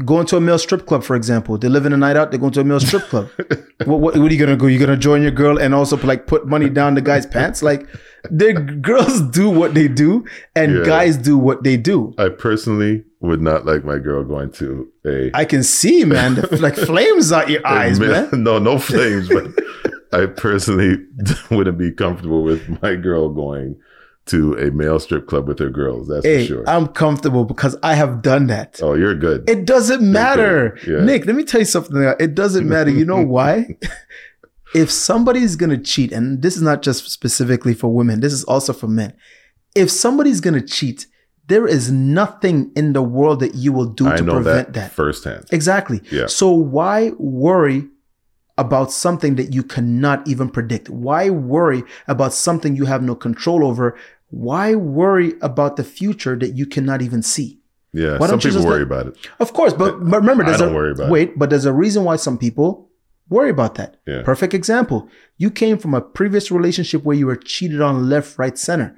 Going 0.06 0.26
to 0.28 0.38
a 0.38 0.42
male 0.42 0.60
strip 0.60 0.86
club, 0.86 1.04
for 1.04 1.16
example. 1.16 1.58
They're 1.58 1.70
living 1.70 1.94
a 1.94 1.98
night 1.98 2.16
out. 2.16 2.32
They're 2.32 2.40
going 2.40 2.54
to 2.54 2.62
a 2.62 2.64
male 2.64 2.80
strip 2.80 3.04
club. 3.04 3.30
what, 3.86 4.00
what, 4.00 4.18
what 4.18 4.18
are 4.18 4.34
you 4.34 4.40
gonna 4.40 4.56
go? 4.58 4.68
You're 4.68 4.80
gonna 4.86 4.98
join 4.98 5.22
your 5.22 5.32
girl 5.32 5.58
and 5.58 5.74
also 5.74 5.98
like 5.98 6.28
put 6.28 6.48
money 6.48 6.70
down 6.70 6.96
the 6.96 7.02
guy's 7.02 7.26
pants? 7.26 7.62
Like, 7.64 7.88
the 8.30 8.54
girls 8.54 9.22
do 9.22 9.50
what 9.50 9.74
they 9.74 9.88
do, 9.88 10.26
and 10.56 10.78
Yeah. 10.80 10.84
guys 10.84 11.18
do 11.18 11.38
what 11.38 11.64
they 11.64 11.78
do. 11.78 12.14
I 12.18 12.30
personally 12.30 13.06
would 13.22 13.42
not 13.42 13.66
like 13.66 13.84
my 13.84 13.98
girl 13.98 14.24
going 14.24 14.52
to 14.54 14.88
a 15.06 15.32
I 15.34 15.46
can 15.46 15.64
see, 15.64 16.04
man, 16.06 16.36
the, 16.36 16.58
like 16.62 16.76
flames 16.92 17.32
out 17.32 17.50
your 17.50 17.66
eyes, 17.66 18.00
man. 18.00 18.30
No, 18.34 18.60
no 18.60 18.78
flames, 18.90 19.30
but 19.30 19.48
I 20.14 20.26
personally 20.28 20.98
wouldn't 21.50 21.78
be 21.78 21.92
comfortable 21.92 22.44
with 22.44 22.82
my 22.82 22.96
girl 22.96 23.30
going 23.30 23.76
to 24.28 24.54
a 24.58 24.72
male 24.72 25.00
strip 25.00 25.28
club 25.28 25.48
with 25.48 25.58
their 25.58 25.70
girls. 25.70 26.08
That's 26.08 26.26
Hey, 26.26 26.42
for 26.42 26.48
sure. 26.48 26.70
I'm 26.70 26.88
comfortable 26.88 27.46
because 27.46 27.76
I 27.84 27.96
have 27.96 28.22
done 28.22 28.48
that. 28.48 28.80
oh, 28.84 28.94
you're 28.94 29.16
good. 29.16 29.50
It 29.50 29.66
doesn't 29.66 30.02
matter, 30.02 30.78
Yeah. 30.88 31.04
Nick. 31.04 31.26
Let 31.26 31.36
me 31.36 31.44
tell 31.44 31.62
you 31.62 31.66
something. 31.66 32.02
It 32.20 32.36
doesn't 32.36 32.68
matter. 32.76 32.90
You 32.92 33.06
know 33.06 33.22
why? 33.22 33.78
if 34.76 34.92
somebody's 34.92 35.56
gonna 35.56 35.78
cheat, 35.78 36.12
and 36.12 36.42
this 36.42 36.56
is 36.56 36.62
not 36.62 36.82
just 36.82 37.10
specifically 37.10 37.74
for 37.74 37.88
women, 37.94 38.20
this 38.20 38.34
is 38.34 38.44
also 38.46 38.74
for 38.74 38.88
men. 38.88 39.14
If 39.76 39.90
somebody's 39.90 40.42
gonna 40.42 40.62
cheat, 40.62 41.08
there 41.48 41.66
is 41.68 41.90
nothing 41.92 42.72
in 42.76 42.92
the 42.94 43.02
world 43.02 43.40
that 43.40 43.56
you 43.56 43.72
will 43.72 43.86
do 43.86 44.08
I 44.08 44.18
to 44.18 44.24
prevent 44.24 44.74
that, 44.74 44.74
that. 44.74 44.92
firsthand. 44.92 45.46
Exactly. 45.52 46.02
Yeah. 46.12 46.26
So 46.28 46.52
why 46.52 47.12
worry 47.18 47.88
about 48.58 48.92
something 48.92 49.36
that 49.36 49.54
you 49.54 49.64
cannot 49.64 50.28
even 50.28 50.50
predict? 50.50 50.90
Why 50.90 51.30
worry 51.30 51.84
about 52.08 52.34
something 52.34 52.76
you 52.76 52.86
have 52.86 53.02
no 53.04 53.16
control 53.16 53.64
over? 53.66 53.96
Why 54.30 54.76
worry 54.76 55.34
about 55.42 55.76
the 55.78 55.84
future 55.84 56.36
that 56.38 56.56
you 56.56 56.66
cannot 56.66 57.02
even 57.02 57.22
see? 57.22 57.60
Yeah, 57.94 58.18
Why 58.18 58.28
some 58.28 58.40
don't 58.40 58.44
you 58.46 58.52
people 58.52 58.66
worry 58.66 58.80
let- 58.80 58.92
about 58.92 59.08
it. 59.08 59.18
Of 59.40 59.54
course, 59.54 59.74
but, 59.74 60.00
but 60.04 60.20
remember, 60.20 60.44
I 60.44 60.48
there's 60.48 60.60
don't 60.60 60.72
a 60.74 60.76
worry 60.76 60.92
about 60.92 61.08
it. 61.08 61.12
wait, 61.12 61.40
but 61.40 61.50
there's 61.50 61.66
a 61.66 61.74
reason 61.74 62.04
why 62.04 62.18
some 62.18 62.38
people 62.38 62.90
worry 63.30 63.50
about 63.50 63.76
that. 63.76 63.98
Yeah. 64.06 64.22
Perfect 64.24 64.54
example. 64.54 65.10
You 65.38 65.50
came 65.50 65.78
from 65.78 65.94
a 65.94 66.02
previous 66.02 66.52
relationship 66.52 67.04
where 67.04 67.16
you 67.16 67.26
were 67.28 67.36
cheated 67.38 67.82
on 67.82 68.10
left, 68.10 68.38
right, 68.38 68.58
center. 68.58 68.98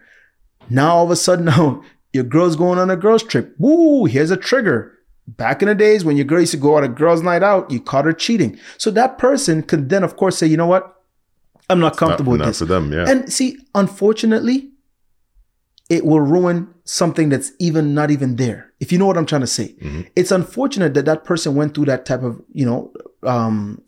Now 0.70 0.96
all 0.96 1.06
of 1.06 1.12
a 1.12 1.16
sudden, 1.16 1.46
now 1.54 1.84
your 2.12 2.24
girl's 2.24 2.56
going 2.56 2.80
on 2.80 2.90
a 2.90 2.96
girls 2.98 3.24
trip. 3.24 3.56
Woo! 3.60 4.06
Here's 4.06 4.32
a 4.32 4.38
trigger. 4.38 4.96
Back 5.28 5.62
in 5.62 5.68
the 5.68 5.76
days 5.76 6.04
when 6.04 6.18
your 6.18 6.26
girl 6.26 6.40
used 6.40 6.52
to 6.54 6.58
go 6.58 6.76
on 6.76 6.84
a 6.84 6.88
girls' 6.88 7.22
night 7.22 7.44
out, 7.44 7.70
you 7.70 7.80
caught 7.80 8.06
her 8.06 8.14
cheating. 8.14 8.60
So 8.80 8.90
that 8.92 9.20
person 9.20 9.62
could 9.62 9.90
then, 9.90 10.04
of 10.04 10.16
course, 10.18 10.36
say, 10.40 10.48
you 10.48 10.58
know 10.58 10.66
what? 10.66 10.96
I'm 11.70 11.80
not 11.80 11.90
Not, 11.94 11.98
comfortable 11.98 12.36
not 12.36 12.48
with 12.48 12.58
for 12.58 12.66
this. 12.66 12.70
them. 12.70 12.92
Yeah. 12.92 13.06
And 13.08 13.32
see, 13.32 13.60
unfortunately, 13.76 14.72
it 15.90 16.06
will 16.06 16.22
ruin 16.22 16.68
something 16.86 17.30
that's 17.30 17.52
even 17.60 17.94
not 17.94 18.12
even 18.12 18.36
there. 18.36 18.72
If 18.80 18.92
you 18.92 18.98
know 19.00 19.08
what 19.08 19.18
I'm 19.18 19.26
trying 19.26 19.42
to 19.42 19.48
say, 19.48 19.76
Mhm. 19.82 20.08
it's 20.16 20.32
unfortunate 20.32 20.94
that 20.94 21.06
that 21.06 21.24
person 21.26 21.56
went 21.56 21.74
through 21.74 21.86
that 21.86 22.06
type 22.06 22.24
of, 22.24 22.42
you 22.54 22.66
know, 22.66 22.94
um, 23.24 23.82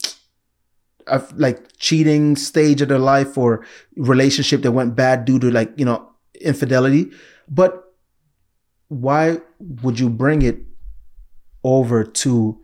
of 1.07 1.31
like 1.37 1.77
cheating 1.77 2.35
stage 2.35 2.81
of 2.81 2.87
their 2.89 2.99
life 2.99 3.37
or 3.37 3.63
relationship 3.95 4.61
that 4.63 4.71
went 4.71 4.95
bad 4.95 5.25
due 5.25 5.39
to 5.39 5.49
like 5.51 5.71
you 5.77 5.85
know 5.85 6.07
infidelity. 6.39 7.11
But 7.49 7.83
why 8.87 9.39
would 9.59 9.99
you 9.99 10.09
bring 10.09 10.41
it 10.41 10.59
over 11.63 12.03
to 12.03 12.59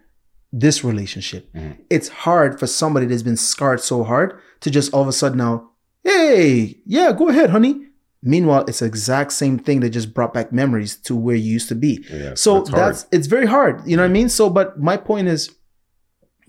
this 0.52 0.84
relationship? 0.84 1.52
Mhm. 1.54 1.78
It's 1.90 2.10
hard 2.10 2.60
for 2.60 2.68
somebody 2.68 3.06
that's 3.06 3.24
been 3.24 3.38
scarred 3.38 3.82
so 3.82 4.04
hard 4.04 4.34
to 4.62 4.70
just 4.70 4.94
all 4.94 5.02
of 5.02 5.08
a 5.08 5.14
sudden 5.14 5.38
now, 5.38 5.72
hey, 6.04 6.80
yeah, 6.86 7.12
go 7.12 7.30
ahead, 7.30 7.50
honey. 7.50 7.87
Meanwhile, 8.28 8.66
it's 8.68 8.80
the 8.80 8.86
exact 8.86 9.32
same 9.32 9.58
thing 9.58 9.80
that 9.80 9.92
just 9.92 10.14
brought 10.14 10.34
back 10.34 10.52
memories 10.52 10.98
to 10.98 11.16
where 11.16 11.38
you 11.38 11.50
used 11.50 11.70
to 11.70 11.76
be. 11.76 12.06
yeah. 12.12 12.34
So 12.36 12.56
hard. 12.56 12.68
that's 12.68 13.08
it's 13.12 13.28
very 13.28 13.46
hard. 13.46 13.88
You 13.88 13.96
know 13.96 14.04
what 14.04 14.10
I 14.10 14.14
mean? 14.14 14.28
So, 14.28 14.50
but 14.50 14.80
my 14.80 14.98
point 14.98 15.30
is, 15.30 15.56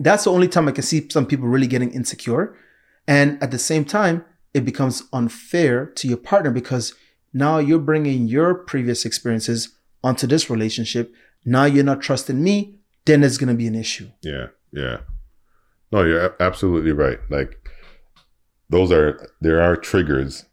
that's 0.00 0.24
the 0.24 0.32
only 0.32 0.48
time 0.48 0.66
I 0.66 0.72
can 0.72 0.82
see 0.82 1.08
some 1.08 1.24
people 1.24 1.46
really 1.46 1.68
getting 1.68 1.92
insecure, 1.92 2.56
and 3.06 3.40
at 3.40 3.52
the 3.52 3.60
same 3.60 3.84
time, 3.84 4.24
it 4.54 4.64
becomes 4.64 5.04
unfair 5.12 5.86
to 5.86 6.08
your 6.08 6.16
partner 6.16 6.50
because 6.50 6.94
now 7.32 7.58
you're 7.58 7.78
bringing 7.78 8.26
your 8.26 8.54
previous 8.54 9.04
experiences 9.04 9.76
onto 10.02 10.26
this 10.26 10.50
relationship. 10.50 11.14
Now 11.44 11.64
you're 11.64 11.84
not 11.84 12.00
trusting 12.00 12.42
me. 12.42 12.74
Then 13.04 13.22
it's 13.22 13.38
gonna 13.38 13.54
be 13.54 13.68
an 13.68 13.76
issue. 13.76 14.08
Yeah, 14.22 14.48
yeah. 14.72 14.98
No, 15.92 16.02
you're 16.02 16.34
absolutely 16.40 16.92
right. 16.92 17.20
Like 17.30 17.70
those 18.68 18.90
are 18.90 19.30
there 19.40 19.62
are 19.62 19.76
triggers 19.76 20.44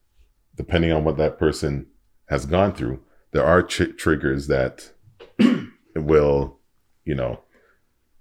depending 0.55 0.91
on 0.91 1.03
what 1.03 1.17
that 1.17 1.37
person 1.37 1.87
has 2.27 2.45
gone 2.45 2.73
through. 2.73 2.99
There 3.31 3.45
are 3.45 3.61
tr- 3.61 3.85
triggers 3.85 4.47
that 4.47 4.91
will, 5.95 6.59
you 7.03 7.15
know, 7.15 7.41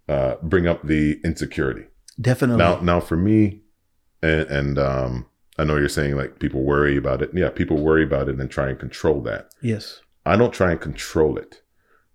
uh, 0.09 0.37
bring 0.43 0.67
up 0.67 0.83
the 0.87 1.21
insecurity. 1.25 1.87
Definitely. 2.21 2.59
Now, 2.59 2.81
now 2.81 3.01
for 3.01 3.17
me, 3.17 3.61
and, 4.23 4.43
and 4.49 4.79
um, 4.79 5.27
I 5.59 5.65
know 5.65 5.77
you're 5.77 5.89
saying 5.89 6.17
like 6.17 6.39
people 6.39 6.63
worry 6.63 6.97
about 6.97 7.23
it. 7.23 7.31
Yeah, 7.33 7.51
people 7.51 7.79
worry 7.79 8.05
about 8.05 8.29
it 8.29 8.39
and 8.41 8.51
try 8.51 8.69
and 8.69 8.79
control 8.79 9.21
that. 9.23 9.51
yes. 9.63 10.01
I 10.27 10.37
don't 10.37 10.55
try 10.55 10.71
and 10.71 10.81
control 10.81 11.37
it 11.37 11.61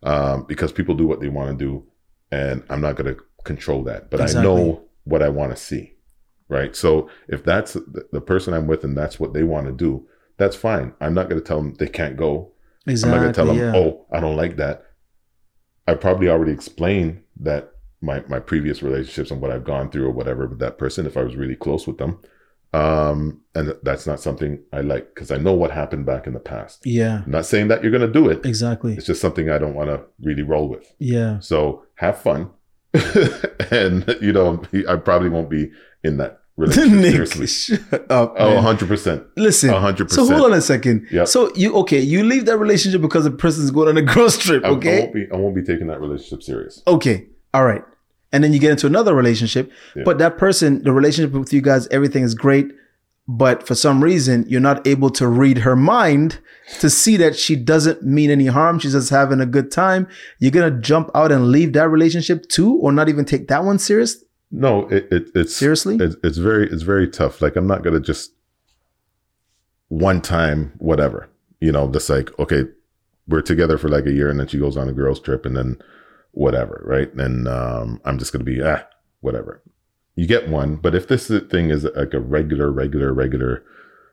um, 0.02 0.46
because 0.48 0.72
people 0.72 0.96
do 0.96 1.06
what 1.06 1.20
they 1.20 1.30
want 1.30 1.60
to 1.60 1.64
do, 1.64 1.84
and 2.32 2.64
I'm 2.68 2.82
not 2.82 2.96
going 2.96 3.14
to 3.14 3.22
control 3.44 3.84
that. 3.84 4.10
But 4.10 4.22
I 4.22 4.42
know 4.42 4.84
what 5.04 5.22
I 5.22 5.30
want 5.30 5.52
to 5.52 5.56
see, 5.62 5.94
right? 6.50 6.76
So 6.76 7.10
if 7.28 7.44
that's 7.44 7.74
the, 7.74 8.22
person 8.22 8.54
I'm 8.54 8.68
with 8.68 8.84
and 8.84 8.98
that's 8.98 9.20
what 9.20 9.34
they 9.34 9.44
want 9.44 9.68
to 9.68 9.72
do, 9.72 10.06
that's 10.38 10.56
fine. 10.56 10.94
I'm 11.00 11.14
not 11.14 11.30
going 11.30 11.42
to 11.42 11.48
tell 11.48 11.58
them 11.58 11.76
they 11.76 11.88
can't 11.88 12.18
go. 12.18 12.52
Exactly. 12.86 13.12
I'm 13.12 13.18
not 13.18 13.24
going 13.24 13.34
to 13.34 13.38
tell 13.38 13.46
them, 13.48 13.58
yeah. 13.58 13.80
oh, 13.80 14.06
I 14.12 14.20
don't 14.20 14.36
like 14.36 14.58
that. 14.58 14.86
I 15.88 15.94
probably 15.96 16.30
already 16.30 16.52
explained 16.52 17.24
that 17.40 17.72
my 18.02 18.24
my 18.28 18.40
previous 18.40 18.82
relationships 18.82 19.32
and 19.32 19.42
what 19.42 19.52
I've 19.52 19.64
gone 19.64 19.90
through 19.90 20.06
or 20.06 20.12
whatever 20.12 20.48
with 20.48 20.60
that 20.60 20.78
person 20.78 21.06
if 21.06 21.18
I 21.18 21.24
was 21.24 21.36
really 21.36 21.56
close 21.56 21.88
with 21.88 21.98
them. 21.98 22.20
Um, 22.72 23.42
and 23.56 23.76
that's 23.82 24.06
not 24.06 24.20
something 24.20 24.60
I 24.72 24.82
like 24.82 25.16
because 25.16 25.32
I 25.32 25.38
know 25.38 25.54
what 25.54 25.72
happened 25.72 26.06
back 26.06 26.28
in 26.28 26.34
the 26.34 26.40
past. 26.40 26.86
Yeah. 26.86 27.24
I'm 27.26 27.32
not 27.32 27.48
saying 27.48 27.68
that 27.70 27.82
you're 27.82 27.92
going 27.92 28.06
to 28.06 28.14
do 28.14 28.30
it. 28.30 28.46
Exactly. 28.46 28.94
It's 28.94 29.08
just 29.08 29.22
something 29.22 29.50
I 29.50 29.58
don't 29.58 29.74
want 29.74 29.90
to 29.90 30.04
really 30.22 30.44
roll 30.44 30.70
with. 30.70 30.94
Yeah. 31.00 31.40
So 31.40 31.84
have 31.96 32.22
fun. 32.22 32.52
and, 33.72 34.16
you 34.22 34.32
know, 34.34 34.62
I 34.88 34.96
probably 34.96 35.30
won't 35.30 35.50
be 35.50 35.72
in 36.04 36.18
that 36.18 36.42
relationship 36.58 36.94
Nick, 36.94 37.12
seriously. 37.12 37.48
shut 37.48 38.12
up. 38.12 38.36
Oh, 38.38 38.56
100%. 38.62 39.26
Listen. 39.38 39.70
100%. 39.70 40.10
So 40.12 40.26
hold 40.26 40.52
on 40.52 40.54
a 40.58 40.62
second. 40.62 41.08
Yep. 41.12 41.28
So 41.28 41.54
you 41.56 41.74
okay? 41.78 42.00
You 42.00 42.24
leave 42.24 42.46
that 42.46 42.58
relationship 42.58 43.02
because 43.02 43.24
the 43.24 43.32
person's 43.32 43.72
going 43.72 43.88
on 43.90 43.98
a 43.98 44.02
girls 44.14 44.38
trip. 44.38 44.64
I, 44.66 44.70
I, 44.70 44.72
won't 44.72 45.14
be, 45.14 45.28
I 45.32 45.36
won't 45.36 45.56
be 45.56 45.64
taking 45.64 45.88
that 45.88 46.02
relationship 46.02 46.44
serious. 46.44 46.82
okay. 46.88 47.28
All 47.54 47.66
right. 47.66 47.84
And 48.32 48.44
then 48.44 48.54
you 48.54 48.60
get 48.60 48.72
into 48.72 48.86
another 48.86 49.16
relationship, 49.16 49.72
Yeah. 49.96 50.04
but 50.06 50.20
that 50.20 50.38
person, 50.38 50.84
the 50.84 50.92
relationship 50.92 51.32
with 51.34 51.52
you 51.52 51.62
guys, 51.62 51.88
everything 51.88 52.24
is 52.24 52.36
great, 52.36 52.68
but 53.32 53.68
for 53.68 53.76
some 53.76 54.04
reason 54.04 54.44
you're 54.48 54.60
not 54.60 54.86
able 54.88 55.12
to 55.12 55.28
read 55.28 55.60
her 55.60 55.76
mind 55.76 56.40
to 56.80 56.90
see 56.90 57.16
that 57.16 57.36
she 57.36 57.56
doesn't 57.56 58.02
mean 58.02 58.32
any 58.32 58.48
harm. 58.48 58.80
She's 58.80 58.94
just 58.94 59.12
having 59.12 59.40
a 59.40 59.46
good 59.46 59.72
time. 59.72 60.08
You're 60.40 60.50
gonna 60.52 60.82
jump 60.82 61.12
out 61.14 61.32
and 61.32 61.52
leave 61.52 61.74
that 61.74 61.90
relationship 61.90 62.50
too, 62.50 62.74
or 62.78 62.92
not 62.92 63.08
even 63.08 63.26
take 63.26 63.48
that 63.50 63.64
one 63.64 63.78
serious 63.78 64.24
No, 64.50 64.88
it, 64.88 65.08
it, 65.12 65.30
it's 65.36 65.56
seriously. 65.56 65.98
it's, 66.00 66.16
it's 66.24 66.40
very 66.40 66.68
it's 66.72 66.82
very 66.82 67.08
tough. 67.08 67.40
Like 67.40 67.56
I'm 67.56 67.68
not 67.68 67.84
gonna 67.84 68.00
just 68.00 68.32
one 69.90 70.22
time 70.22 70.74
whatever. 70.80 71.30
You 71.60 71.72
know, 71.72 71.88
just 71.92 72.10
like 72.10 72.38
okay, 72.40 72.64
we're 73.28 73.42
together 73.42 73.78
for 73.78 73.90
like 73.90 74.08
a 74.08 74.12
year, 74.12 74.30
and 74.30 74.40
then 74.40 74.48
she 74.48 74.58
goes 74.58 74.76
on 74.76 74.90
a 74.90 74.94
girls 74.94 75.20
trip, 75.20 75.46
and 75.46 75.56
then 75.56 75.78
whatever, 76.32 76.82
right? 76.84 77.14
And 77.14 77.48
um, 77.48 78.02
I'm 78.06 78.18
just 78.18 78.32
gonna 78.32 78.44
be 78.44 78.60
ah 78.64 78.82
whatever. 79.22 79.62
You 80.20 80.28
get 80.28 80.50
one, 80.50 80.76
but 80.76 80.94
if 81.00 81.08
this 81.08 81.28
thing 81.54 81.70
is 81.76 81.82
like 81.96 82.14
a 82.14 82.20
regular, 82.20 82.68
regular, 82.72 83.14
regular 83.14 83.64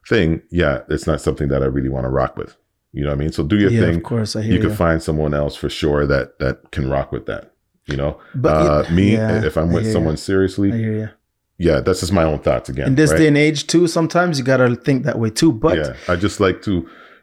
thing, 0.08 0.42
yeah, 0.50 0.82
it's 0.88 1.06
not 1.10 1.20
something 1.20 1.48
that 1.48 1.62
I 1.62 1.66
really 1.66 1.88
want 1.88 2.04
to 2.04 2.10
rock 2.10 2.36
with. 2.36 2.56
You 2.92 3.02
know 3.04 3.10
what 3.10 3.16
I 3.16 3.22
mean? 3.22 3.32
So 3.32 3.42
do 3.42 3.56
your 3.58 3.70
yeah, 3.72 3.80
thing. 3.80 3.96
of 3.96 4.02
course. 4.04 4.36
I 4.36 4.42
hear 4.42 4.52
You 4.54 4.58
you. 4.60 4.66
can 4.68 4.76
find 4.76 5.02
someone 5.02 5.34
else 5.34 5.54
for 5.56 5.68
sure 5.68 6.06
that 6.06 6.38
that 6.38 6.70
can 6.70 6.88
rock 6.88 7.10
with 7.12 7.26
that. 7.26 7.52
You 7.86 7.96
know, 7.96 8.12
But 8.34 8.54
uh, 8.56 8.84
it- 8.86 8.92
me 8.92 9.12
yeah, 9.14 9.44
if 9.44 9.56
I'm 9.56 9.72
with 9.72 9.90
someone 9.92 10.14
you. 10.14 10.16
seriously, 10.30 10.72
I 10.72 10.76
hear 10.76 10.92
you. 11.02 11.08
yeah, 11.58 11.80
that's 11.80 12.00
just 12.00 12.12
my 12.12 12.24
own 12.24 12.38
thoughts 12.40 12.68
again. 12.68 12.86
In 12.88 12.94
this 12.94 13.10
right? 13.10 13.18
day 13.20 13.28
and 13.28 13.36
age, 13.36 13.66
too, 13.66 13.86
sometimes 13.88 14.38
you 14.38 14.44
gotta 14.44 14.76
think 14.76 15.04
that 15.06 15.18
way 15.18 15.30
too. 15.30 15.52
But 15.52 15.76
yeah, 15.78 15.92
I 16.08 16.14
just 16.16 16.38
like 16.40 16.62
to, 16.62 16.72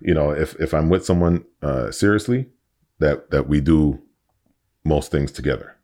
you 0.02 0.13
know, 0.13 0.32
if 0.32 0.56
if 0.65 0.74
I'm 0.74 0.89
with 0.89 1.06
someone 1.06 1.36
uh, 1.62 1.89
seriously, 1.91 2.48
that 3.00 3.32
that 3.32 3.48
we 3.48 3.62
do 3.62 4.00
most 4.86 5.12
things 5.12 5.32
together, 5.32 5.76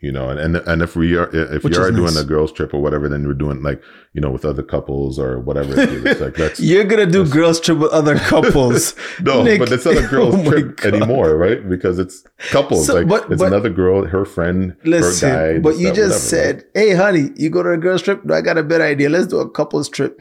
you 0.00 0.10
know, 0.10 0.30
and 0.30 0.38
and, 0.40 0.56
and 0.56 0.82
if 0.82 0.96
we 0.96 1.16
are 1.16 1.28
if 1.54 1.62
Which 1.64 1.76
you 1.76 1.82
are 1.82 1.90
doing 1.90 2.14
nice. 2.14 2.20
a 2.20 2.24
girls 2.24 2.52
trip 2.52 2.72
or 2.72 2.80
whatever, 2.80 3.08
then 3.08 3.26
we're 3.26 3.34
doing 3.34 3.62
like 3.62 3.82
you 4.14 4.20
know 4.20 4.30
with 4.30 4.44
other 4.44 4.62
couples 4.62 5.18
or 5.18 5.38
whatever. 5.40 5.78
It 5.78 6.06
is. 6.06 6.20
Like 6.20 6.34
that's 6.34 6.58
you're 6.70 6.84
gonna 6.84 7.04
do 7.06 7.26
girls 7.28 7.60
trip 7.60 7.78
with 7.78 7.92
other 7.92 8.18
couples. 8.32 8.94
no, 9.22 9.42
Nick, 9.42 9.58
but 9.60 9.70
it's 9.72 9.84
not 9.84 9.98
a 9.98 10.06
girls 10.06 10.34
oh 10.36 10.50
trip 10.50 10.76
God. 10.78 10.94
anymore, 10.94 11.36
right? 11.36 11.68
Because 11.68 11.98
it's 11.98 12.24
couples. 12.50 12.86
So, 12.86 12.94
like 12.94 13.08
but- 13.08 13.30
it's 13.30 13.40
but- 13.40 13.48
another 13.48 13.68
girl, 13.70 14.06
her 14.06 14.24
friend, 14.24 14.74
her 14.84 15.12
guy. 15.20 15.58
but 15.58 15.76
you 15.78 15.88
that, 15.88 15.94
just 15.96 16.32
whatever, 16.32 16.58
said, 16.62 16.64
"Hey, 16.74 16.94
honey, 16.94 17.30
you 17.36 17.50
go 17.50 17.62
to 17.62 17.70
a 17.72 17.76
girls 17.76 18.00
trip? 18.02 18.24
No, 18.24 18.34
I 18.34 18.40
got 18.40 18.56
a 18.56 18.62
better 18.62 18.84
idea. 18.84 19.10
Let's 19.10 19.26
do 19.26 19.38
a 19.40 19.50
couples 19.50 19.88
trip." 19.88 20.18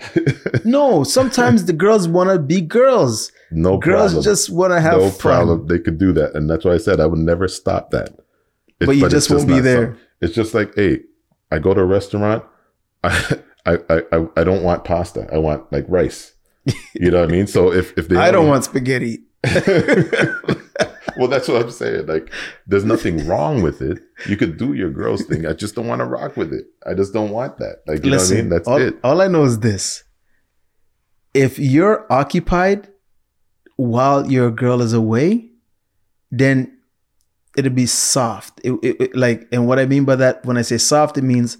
no, 0.65 1.03
sometimes 1.05 1.65
the 1.65 1.73
girls 1.73 2.07
want 2.07 2.29
to 2.31 2.39
be 2.39 2.59
girls. 2.61 3.31
no 3.51 3.77
girls 3.77 4.11
problem. 4.11 4.23
just 4.23 4.49
want 4.49 4.73
to 4.73 4.81
have 4.81 4.99
no 4.99 5.09
fun. 5.09 5.19
problem. 5.19 5.67
They 5.67 5.79
could 5.79 5.97
do 5.97 6.11
that, 6.13 6.35
and 6.35 6.49
that's 6.49 6.65
why 6.65 6.73
I 6.73 6.77
said 6.77 6.99
I 6.99 7.05
would 7.05 7.19
never 7.19 7.47
stop 7.47 7.91
that. 7.91 8.09
It- 8.79 8.85
But 8.85 8.95
you 8.95 9.05
it's 9.05 9.13
just 9.13 9.29
won't 9.31 9.47
be 9.47 9.59
there. 9.59 9.85
some- 9.93 9.97
it's 10.21 10.33
just 10.35 10.53
like, 10.53 10.73
hey, 10.75 11.01
I 11.51 11.59
go 11.59 11.73
to 11.73 11.81
a 11.81 11.85
restaurant. 11.85 12.43
I, 13.03 13.37
I 13.65 14.01
I 14.11 14.27
I 14.37 14.43
don't 14.43 14.63
want 14.63 14.83
pasta. 14.85 15.27
I 15.31 15.37
want 15.37 15.71
like 15.71 15.85
rice. 15.87 16.33
You 16.93 17.11
know 17.11 17.21
what 17.21 17.29
I 17.29 17.31
mean? 17.31 17.47
So 17.47 17.71
if 17.71 17.97
if 17.97 18.07
they 18.09 18.15
I 18.17 18.31
don't 18.31 18.47
want 18.47 18.63
spaghetti. 18.65 19.19
well, 21.17 21.27
that's 21.27 21.47
what 21.47 21.61
I'm 21.61 21.71
saying. 21.71 22.07
Like, 22.07 22.31
there's 22.67 22.83
nothing 22.85 23.25
wrong 23.27 23.61
with 23.61 23.81
it. 23.81 23.99
You 24.27 24.35
could 24.37 24.57
do 24.57 24.73
your 24.73 24.89
girls 24.89 25.23
thing. 25.25 25.45
I 25.45 25.53
just 25.53 25.75
don't 25.75 25.87
want 25.87 25.99
to 25.99 26.05
rock 26.05 26.35
with 26.37 26.53
it. 26.53 26.65
I 26.85 26.93
just 26.93 27.13
don't 27.13 27.29
want 27.31 27.57
that. 27.59 27.77
Like, 27.87 28.03
you 28.03 28.11
know 28.11 28.17
what 28.17 28.31
I 28.31 28.35
mean? 28.35 28.49
That's 28.49 28.67
all, 28.67 28.77
it. 28.81 28.95
all 29.03 29.21
I 29.21 29.27
know 29.27 29.43
is 29.45 29.59
this: 29.59 30.03
if 31.33 31.57
you're 31.59 32.05
occupied 32.11 32.89
while 33.77 34.29
your 34.29 34.51
girl 34.51 34.81
is 34.81 34.93
away, 34.93 35.49
then 36.31 36.77
it'll 37.57 37.71
be 37.71 37.85
soft. 37.85 38.59
It, 38.63 38.73
it- 38.83 39.01
it- 39.01 39.15
like, 39.15 39.47
and 39.51 39.67
what 39.67 39.79
I 39.79 39.85
mean 39.85 40.05
by 40.05 40.15
that, 40.17 40.45
when 40.45 40.57
I 40.57 40.61
say 40.61 40.77
soft, 40.77 41.17
it 41.17 41.23
means 41.23 41.57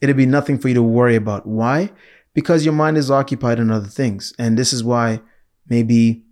it'd 0.00 0.16
be 0.16 0.26
nothing 0.26 0.58
for 0.58 0.68
you 0.68 0.74
to 0.74 0.82
worry 0.82 1.16
about. 1.16 1.46
Why? 1.46 1.90
Because 2.34 2.64
your 2.64 2.74
mind 2.74 2.96
is 2.98 3.10
occupied 3.10 3.58
in 3.58 3.70
other 3.70 3.88
things. 3.88 4.32
And 4.38 4.58
this 4.58 4.72
is 4.72 4.84
why 4.84 5.20
maybe 5.68 6.22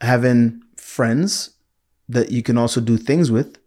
having 0.00 0.62
friends 0.76 1.50
that 2.08 2.30
you 2.30 2.42
can 2.42 2.58
also 2.58 2.80
do 2.80 2.96
things 2.96 3.30
with, 3.30 3.58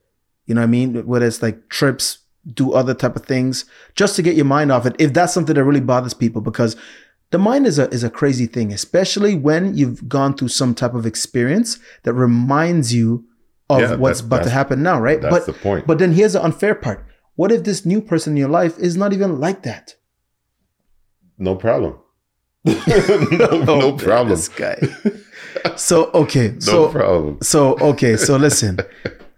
you 0.45 0.55
know 0.55 0.61
what 0.61 0.67
I 0.67 0.71
mean? 0.71 1.05
Whether 1.05 1.25
it's 1.27 1.41
like 1.41 1.69
trips, 1.69 2.19
do 2.53 2.71
other 2.73 2.93
type 2.93 3.15
of 3.15 3.25
things 3.25 3.65
just 3.95 4.15
to 4.15 4.21
get 4.21 4.35
your 4.35 4.45
mind 4.45 4.71
off 4.71 4.85
it. 4.85 4.95
If 4.97 5.13
that's 5.13 5.33
something 5.33 5.55
that 5.55 5.63
really 5.63 5.81
bothers 5.81 6.13
people, 6.13 6.41
because 6.41 6.75
the 7.31 7.37
mind 7.37 7.67
is 7.67 7.77
a 7.77 7.87
is 7.89 8.03
a 8.03 8.09
crazy 8.09 8.47
thing, 8.47 8.73
especially 8.73 9.35
when 9.35 9.75
you've 9.77 10.07
gone 10.09 10.33
through 10.35 10.47
some 10.47 10.73
type 10.73 10.93
of 10.95 11.05
experience 11.05 11.77
that 12.03 12.13
reminds 12.13 12.93
you 12.93 13.25
of 13.69 13.81
Yeah, 13.81 13.95
what's 13.95 14.21
about 14.21 14.43
to 14.43 14.49
happen 14.49 14.81
now, 14.83 14.99
right? 14.99 15.21
That's 15.21 15.33
but 15.33 15.45
the 15.45 15.53
point. 15.53 15.87
but 15.87 15.99
then 15.99 16.13
here's 16.13 16.33
the 16.33 16.43
unfair 16.43 16.75
part. 16.75 17.05
What 17.35 17.51
if 17.51 17.63
this 17.63 17.85
new 17.85 18.01
person 18.01 18.33
in 18.33 18.37
your 18.37 18.49
life 18.49 18.77
is 18.79 18.97
not 18.97 19.13
even 19.13 19.39
like 19.39 19.63
that? 19.63 19.95
no 21.37 21.55
problem. 21.55 21.97
no, 22.65 22.75
no 23.63 23.93
problem. 23.93 24.29
This 24.29 24.49
guy. 24.49 24.77
So 25.77 26.11
okay, 26.13 26.49
No 26.53 26.59
so 26.59 26.89
problem. 26.91 27.37
so 27.41 27.77
okay, 27.79 28.17
so 28.17 28.35
listen. 28.35 28.79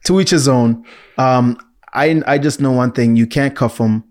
to 0.05 0.19
each 0.19 0.31
his 0.31 0.47
own. 0.47 0.83
Um, 1.19 1.57
I 1.93 2.21
I 2.25 2.37
just 2.39 2.59
know 2.59 2.71
one 2.71 2.91
thing: 2.91 3.15
you 3.15 3.27
can't 3.27 3.55
cuff 3.55 3.77
them, 3.77 4.03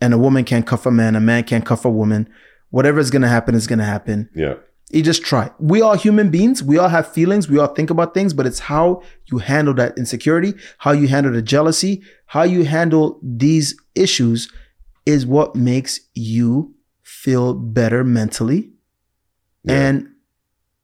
and 0.00 0.14
a 0.14 0.18
woman 0.18 0.44
can't 0.44 0.66
cuff 0.66 0.86
a 0.86 0.90
man. 0.90 1.14
A 1.16 1.20
man 1.20 1.44
can't 1.44 1.66
cuff 1.66 1.84
a 1.84 1.90
woman. 1.90 2.28
Whatever 2.70 2.98
is 2.98 3.10
gonna 3.10 3.28
happen 3.28 3.54
is 3.54 3.66
gonna 3.66 3.84
happen. 3.84 4.30
Yeah. 4.34 4.54
You 4.90 5.02
just 5.02 5.22
try. 5.24 5.50
We 5.58 5.82
are 5.82 5.96
human 5.96 6.30
beings. 6.30 6.62
We 6.62 6.78
all 6.78 6.88
have 6.88 7.08
feelings. 7.10 7.48
We 7.48 7.58
all 7.58 7.68
think 7.68 7.90
about 7.90 8.14
things, 8.14 8.32
but 8.32 8.46
it's 8.46 8.60
how 8.60 9.02
you 9.26 9.38
handle 9.38 9.74
that 9.74 9.96
insecurity, 9.98 10.54
how 10.78 10.92
you 10.92 11.08
handle 11.08 11.32
the 11.32 11.42
jealousy, 11.42 12.02
how 12.26 12.42
you 12.44 12.64
handle 12.64 13.18
these 13.22 13.74
issues 13.94 14.50
is 15.06 15.26
what 15.26 15.56
makes 15.56 16.00
you 16.14 16.74
feel 17.02 17.54
better 17.54 18.04
mentally 18.04 18.70
Yeah. 19.64 19.74
and 19.88 20.08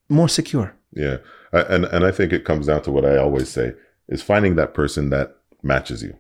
more 0.09 0.29
secure. 0.29 0.75
Yeah, 0.93 1.19
and 1.53 1.85
and 1.85 2.05
I 2.05 2.11
think 2.11 2.33
it 2.33 2.45
comes 2.45 2.67
down 2.67 2.83
to 2.83 2.91
what 2.91 3.05
I 3.05 3.17
always 3.17 3.49
say 3.49 3.75
is 4.09 4.23
finding 4.23 4.57
that 4.57 4.75
person 4.75 5.11
that 5.11 5.37
matches 5.63 6.03
you. 6.03 6.17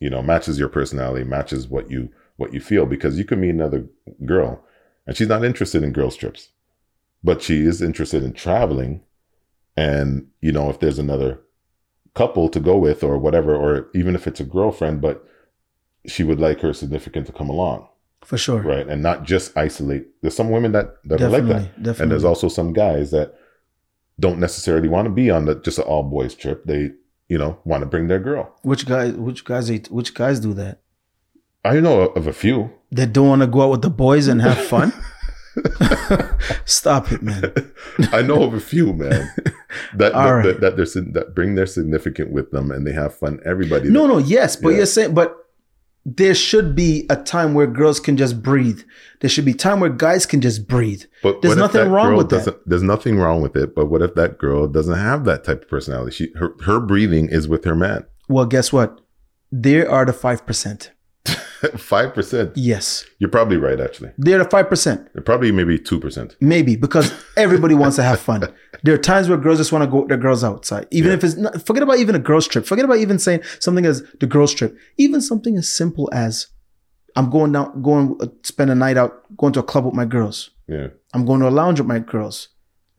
You 0.00 0.08
know, 0.10 0.22
matches 0.22 0.58
your 0.58 0.68
personality, 0.68 1.24
matches 1.24 1.68
what 1.68 1.90
you 1.90 2.08
what 2.36 2.54
you 2.54 2.60
feel. 2.60 2.86
Because 2.86 3.18
you 3.18 3.24
could 3.24 3.38
meet 3.38 3.50
another 3.50 3.84
girl, 4.24 4.64
and 5.06 5.16
she's 5.16 5.28
not 5.28 5.44
interested 5.44 5.82
in 5.82 5.92
girl 5.92 6.10
trips, 6.10 6.48
but 7.24 7.42
she 7.42 7.60
is 7.66 7.82
interested 7.82 8.22
in 8.22 8.32
traveling. 8.32 9.02
And 9.76 10.28
you 10.40 10.52
know, 10.52 10.70
if 10.70 10.80
there's 10.80 10.98
another 10.98 11.40
couple 12.14 12.48
to 12.48 12.60
go 12.60 12.78
with, 12.78 13.04
or 13.04 13.18
whatever, 13.18 13.54
or 13.54 13.88
even 13.94 14.14
if 14.14 14.26
it's 14.26 14.40
a 14.40 14.44
girlfriend, 14.44 15.00
but 15.02 15.26
she 16.06 16.24
would 16.24 16.40
like 16.40 16.60
her 16.60 16.72
significant 16.72 17.26
to 17.26 17.32
come 17.32 17.50
along, 17.50 17.86
For 18.24 18.38
sure. 18.38 18.62
right? 18.62 18.86
And 18.88 19.02
not 19.02 19.24
just 19.24 19.54
isolate. 19.56 20.06
There's 20.22 20.36
some 20.36 20.50
women 20.50 20.72
that 20.72 20.94
that 21.04 21.20
are 21.20 21.28
like 21.28 21.42
that. 21.44 21.48
Definitely. 21.48 21.82
Definitely. 21.82 22.02
And 22.02 22.10
there's 22.12 22.24
also 22.24 22.48
some 22.48 22.72
guys 22.72 23.10
that 23.10 23.34
don't 24.18 24.38
necessarily 24.38 24.88
want 24.88 25.06
to 25.06 25.10
be 25.12 25.30
on 25.30 25.44
the 25.44 25.56
just 25.56 25.78
an 25.78 25.84
all 25.84 26.02
boys 26.04 26.34
trip. 26.34 26.64
They, 26.64 26.92
you 27.28 27.36
know, 27.36 27.58
want 27.64 27.82
to 27.82 27.86
bring 27.86 28.06
their 28.08 28.20
girl. 28.20 28.54
which 28.62 28.86
guys 28.86 29.12
which 29.14 29.44
guys 29.44 29.68
which 29.90 30.14
guys 30.14 30.40
do 30.40 30.54
that? 30.54 30.80
I 31.64 31.80
know 31.80 32.00
of 32.02 32.26
a 32.28 32.32
few. 32.32 32.70
They 32.92 33.04
don't 33.06 33.28
want 33.28 33.42
to 33.42 33.48
go 33.48 33.62
out 33.62 33.70
with 33.72 33.82
the 33.82 33.90
boys 33.90 34.28
and 34.28 34.40
have 34.40 34.56
fun. 34.58 34.92
Stop 36.64 37.12
it, 37.12 37.22
man. 37.22 37.52
I 38.12 38.22
know 38.22 38.42
of 38.42 38.54
a 38.54 38.60
few, 38.60 38.92
man. 38.92 39.30
That 39.94 40.12
that, 40.14 40.30
right. 40.30 40.42
that, 40.44 40.60
that, 40.60 40.76
they're, 40.76 41.02
that 41.12 41.34
bring 41.34 41.54
their 41.54 41.66
significant 41.66 42.30
with 42.32 42.50
them 42.50 42.70
and 42.70 42.86
they 42.86 42.92
have 42.92 43.14
fun. 43.14 43.40
Everybody. 43.44 43.90
No, 43.90 44.06
no, 44.06 44.16
yes, 44.16 44.56
but 44.56 44.70
Yeah. 44.70 44.76
you're 44.78 44.86
saying, 44.86 45.12
but 45.12 45.36
there 46.06 46.34
should 46.34 46.74
be 46.74 47.04
a 47.10 47.16
time 47.16 47.52
where 47.52 47.66
girls 47.66 48.00
can 48.00 48.16
just 48.16 48.42
breathe. 48.42 48.80
There 49.20 49.28
should 49.28 49.44
be 49.44 49.52
time 49.52 49.80
where 49.80 49.90
guys 49.90 50.24
can 50.24 50.40
just 50.40 50.66
breathe. 50.68 51.02
but 51.22 51.42
there's 51.42 51.56
nothing 51.56 51.90
wrong 51.90 52.16
with 52.16 52.30
that. 52.30 52.60
There's 52.64 52.82
nothing 52.82 53.18
wrong 53.18 53.42
with 53.42 53.56
it. 53.56 53.74
But 53.74 53.86
what 53.86 54.00
if 54.02 54.14
that 54.14 54.38
girl 54.38 54.66
doesn't 54.66 54.96
have 54.96 55.24
that 55.24 55.44
type 55.44 55.62
of 55.62 55.68
personality? 55.68 56.12
She 56.12 56.32
her, 56.38 56.54
her 56.64 56.80
breathing 56.80 57.28
is 57.28 57.48
with 57.48 57.64
her 57.64 57.74
man. 57.74 58.06
Well, 58.28 58.46
guess 58.46 58.72
what? 58.72 59.00
There 59.52 59.90
are 59.90 60.04
the 60.04 60.12
five 60.12 60.46
percent. 60.46 60.92
Five 61.76 62.14
percent. 62.14 62.52
Yes, 62.56 63.04
You're 63.18 63.30
probably 63.30 63.56
right. 63.56 63.80
Actually, 63.80 64.10
they're 64.18 64.38
the 64.38 64.44
five 64.50 64.68
percent. 64.68 65.08
probably 65.24 65.52
maybe 65.52 65.78
two 65.78 65.98
percent. 66.00 66.36
Maybe 66.40 66.76
because 66.76 67.12
everybody 67.36 67.74
wants 67.74 67.96
to 67.96 68.02
have 68.02 68.20
fun. 68.20 68.42
There 68.82 68.94
are 68.94 68.98
times 68.98 69.28
where 69.28 69.38
girls 69.38 69.58
just 69.58 69.72
want 69.72 69.84
to 69.84 69.90
go 69.90 70.06
their 70.06 70.18
girls 70.18 70.44
outside. 70.44 70.86
Even 70.92 71.10
Yeah. 71.10 71.16
if 71.16 71.24
it's 71.24 71.36
not, 71.36 71.66
forget 71.66 71.82
about 71.82 71.98
even 71.98 72.14
a 72.14 72.18
girls 72.20 72.46
trip. 72.46 72.66
Forget 72.66 72.84
about 72.84 72.98
even 72.98 73.18
saying 73.18 73.40
something 73.58 73.84
as 73.86 74.02
the 74.20 74.26
girls 74.26 74.52
trip. 74.54 74.76
Even 74.98 75.20
something 75.20 75.56
as 75.56 75.68
simple 75.68 76.08
as 76.12 76.46
I'm 77.16 77.30
going 77.30 77.52
down, 77.52 77.82
going 77.82 78.16
uh, 78.20 78.26
spend 78.42 78.70
a 78.70 78.74
night 78.74 78.96
out, 78.98 79.12
going 79.36 79.52
to 79.54 79.60
a 79.60 79.62
club 79.62 79.86
with 79.86 79.94
my 79.94 80.04
girls. 80.04 80.50
Yeah. 80.68 80.88
I'm 81.14 81.24
going 81.24 81.40
to 81.40 81.48
a 81.48 81.54
lounge 81.60 81.80
with 81.80 81.88
my 81.88 81.98
girls. 81.98 82.48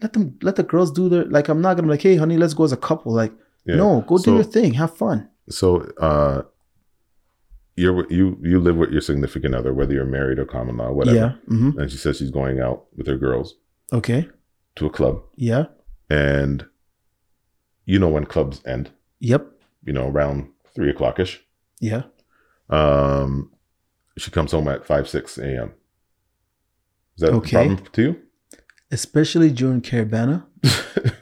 Let 0.01 0.13
them, 0.13 0.37
let 0.41 0.55
the 0.55 0.63
girls 0.63 0.91
do 0.91 1.07
their 1.09 1.25
like. 1.25 1.47
I'm 1.47 1.61
not 1.61 1.75
gonna 1.75 1.87
be 1.87 1.91
like, 1.91 2.01
hey, 2.01 2.15
honey, 2.17 2.37
let's 2.37 2.53
go 2.55 2.63
as 2.65 2.71
a 2.73 2.77
couple. 2.77 3.13
Like, 3.13 3.31
Yeah. 3.65 3.75
no, 3.75 4.01
go 4.07 4.17
do 4.17 4.33
your 4.35 4.43
thing, 4.43 4.73
have 4.73 4.97
fun. 4.97 5.29
So, 5.49 5.81
uh, 5.99 6.41
you're 7.77 8.05
you 8.11 8.37
you 8.43 8.59
live 8.59 8.75
with 8.75 8.91
your 8.91 9.01
significant 9.01 9.55
other, 9.55 9.73
whether 9.73 9.93
you're 9.93 10.05
married 10.05 10.39
or 10.39 10.45
common 10.45 10.75
law, 10.77 10.91
whatever. 10.91 11.15
Yeah. 11.17 11.31
hmm 11.47 11.79
And 11.79 11.89
she 11.91 11.97
says 11.97 12.17
she's 12.17 12.31
going 12.31 12.59
out 12.59 12.85
with 12.97 13.07
her 13.07 13.17
girls 13.17 13.55
Okay. 13.93 14.27
to 14.75 14.85
a 14.85 14.89
club, 14.89 15.21
Yeah. 15.35 15.65
and 16.09 16.65
you 17.85 17.99
know 17.99 18.09
when 18.09 18.25
clubs 18.25 18.61
end, 18.65 18.91
Yep. 19.19 19.47
you 19.85 19.93
know 19.93 20.07
around 20.09 20.49
three 20.75 20.89
o'clock 20.89 21.19
ish. 21.19 21.41
Yeah. 21.79 22.03
Um, 22.69 23.51
she 24.17 24.31
comes 24.31 24.51
home 24.51 24.67
at 24.67 24.85
five 24.85 25.07
six 25.07 25.37
a.m. 25.37 25.71
Is 27.15 27.21
that 27.21 27.33
Okay. 27.33 27.57
a 27.57 27.65
problem 27.67 27.85
to 27.93 28.01
you? 28.01 28.15
Especially 28.91 29.51
during 29.51 29.81
Caribana. 29.81 30.45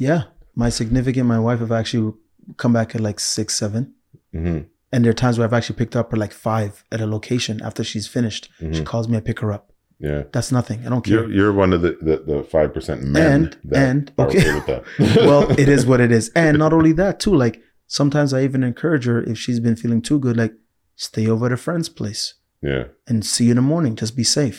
Yeah. 0.00 0.22
My 0.56 0.70
significant, 0.70 1.26
my 1.28 1.38
wife 1.38 1.60
have 1.60 1.70
actually 1.72 2.14
come 2.56 2.72
back 2.72 2.94
at 2.96 3.00
like 3.00 3.20
six, 3.20 3.54
seven. 3.54 3.94
hmm 4.32 4.60
And 4.94 5.04
there 5.04 5.10
are 5.10 5.20
times 5.24 5.36
where 5.38 5.46
I've 5.46 5.52
actually 5.58 5.76
picked 5.82 5.96
up 6.00 6.10
her 6.12 6.16
like 6.24 6.32
five 6.32 6.84
at 6.94 7.00
a 7.00 7.06
location 7.16 7.60
after 7.68 7.82
she's 7.90 8.06
finished. 8.16 8.44
She 8.60 8.66
Mhm. 8.82 8.84
calls 8.90 9.08
me, 9.08 9.16
I 9.16 9.20
pick 9.30 9.40
her 9.40 9.50
up. 9.52 9.64
Yeah, 9.98 10.22
That's 10.34 10.50
nothing. 10.58 10.78
I 10.86 10.88
don't 10.90 11.04
care. 11.04 11.14
you're 11.14 11.30
you're 11.36 11.52
one 11.64 11.72
of 11.76 11.80
the 11.86 11.92
the, 12.08 12.16
the 12.30 12.38
five 12.54 12.70
percent 12.74 13.00
men 13.02 13.32
And- 13.44 13.56
that 13.72 13.88
and- 13.90 14.12
okay. 14.24 14.52
okay 14.60 14.80
well, 15.28 15.42
it 15.62 15.68
is 15.76 15.82
what 15.90 16.00
it 16.06 16.12
is. 16.18 16.24
And 16.44 16.58
not 16.64 16.72
only 16.78 16.92
that, 17.02 17.14
too, 17.24 17.34
like 17.44 17.56
sometimes 17.98 18.30
I 18.36 18.40
even 18.48 18.62
encourage 18.70 19.04
her 19.10 19.18
if 19.32 19.36
she's 19.38 19.60
been 19.66 19.76
feeling 19.82 20.02
too 20.02 20.18
good, 20.24 20.36
like 20.42 20.54
stay 20.96 21.26
over 21.32 21.46
at 21.46 21.52
a 21.52 21.56
friend's 21.66 21.88
place 22.00 22.22
yeah, 22.70 22.84
and 23.08 23.16
see 23.32 23.44
you 23.46 23.52
in 23.54 23.56
the 23.62 23.68
morning. 23.74 23.92
Just 24.02 24.14
be 24.22 24.24
safe. 24.40 24.58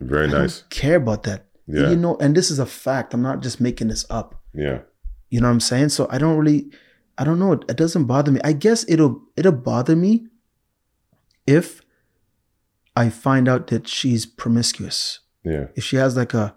very 0.00 0.26
I 0.28 0.30
don't 0.30 0.40
nice. 0.42 0.64
care 0.80 0.96
about 1.04 1.22
that. 1.28 1.40
Yeah, 1.66 1.90
You 1.90 1.96
know, 2.04 2.14
and 2.22 2.30
this 2.36 2.50
is 2.50 2.58
a 2.58 2.66
fact. 2.66 3.14
I'm 3.14 3.22
not 3.30 3.42
just 3.46 3.58
making 3.60 3.88
this 3.88 4.04
up. 4.10 4.28
yeah, 4.64 4.78
You 5.32 5.40
know 5.40 5.48
what 5.48 5.54
I'm 5.54 5.60
saying? 5.72 5.90
So 5.96 6.06
I 6.14 6.18
don't 6.18 6.36
really, 6.40 6.60
I 7.18 7.24
don't 7.24 7.38
know. 7.38 7.52
It, 7.52 7.76
doesn't 7.76 8.04
bother 8.06 8.32
me. 8.32 8.40
I 8.44 8.52
guess 8.52 8.84
it'll 8.88 9.22
it'll 9.36 9.52
bother 9.52 9.94
me 9.96 10.26
if 11.46 11.80
I 12.96 13.08
find 13.10 13.48
out 13.48 13.68
that 13.68 13.86
she's 13.88 14.26
promiscuous. 14.26 15.20
yeah, 15.44 15.66
If 15.76 15.84
she 15.84 15.96
has 15.96 16.16
like 16.16 16.34
a 16.34 16.54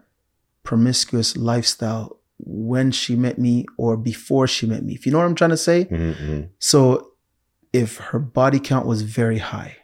promiscuous 0.63 1.35
lifestyle 1.37 2.19
when 2.39 2.91
she 2.91 3.15
met 3.15 3.39
me 3.39 3.65
or 3.77 3.97
before 3.97 4.47
she 4.47 4.67
met 4.67 4.83
me. 4.83 4.93
If 4.93 5.05
you 5.05 5.11
know 5.11 5.17
what 5.19 5.25
I'm 5.25 5.35
trying 5.35 5.49
to 5.51 5.57
say. 5.57 5.83
hmm 5.85 6.11
hmm 6.11 6.41
So 6.59 7.13
if 7.73 7.97
her 7.97 8.19
body 8.19 8.59
count 8.59 8.85
was 8.85 9.01
very 9.01 9.39
high, 9.39 9.77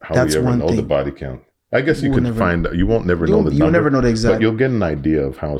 How 0.00 0.14
That's 0.14 0.32
do 0.34 0.40
you 0.40 0.46
ever 0.46 0.50
one 0.50 0.58
know 0.60 0.70
the 0.74 0.82
body 0.82 1.10
count? 1.10 1.42
I 1.72 1.80
guess 1.80 2.00
you 2.02 2.10
We'll 2.10 2.22
could 2.22 2.36
find. 2.36 2.66
You 2.74 2.86
won't 2.86 3.06
never 3.06 3.26
know 3.26 3.40
you'll, 3.40 3.44
the 3.50 3.54
you'll 3.54 3.70
never 3.70 3.90
know 3.90 3.98
the 4.00 4.08
but 4.08 4.10
exact. 4.10 4.40
you'll 4.40 4.56
get 4.56 4.70
an 4.70 4.82
idea 4.82 5.20
of 5.22 5.38
how. 5.38 5.58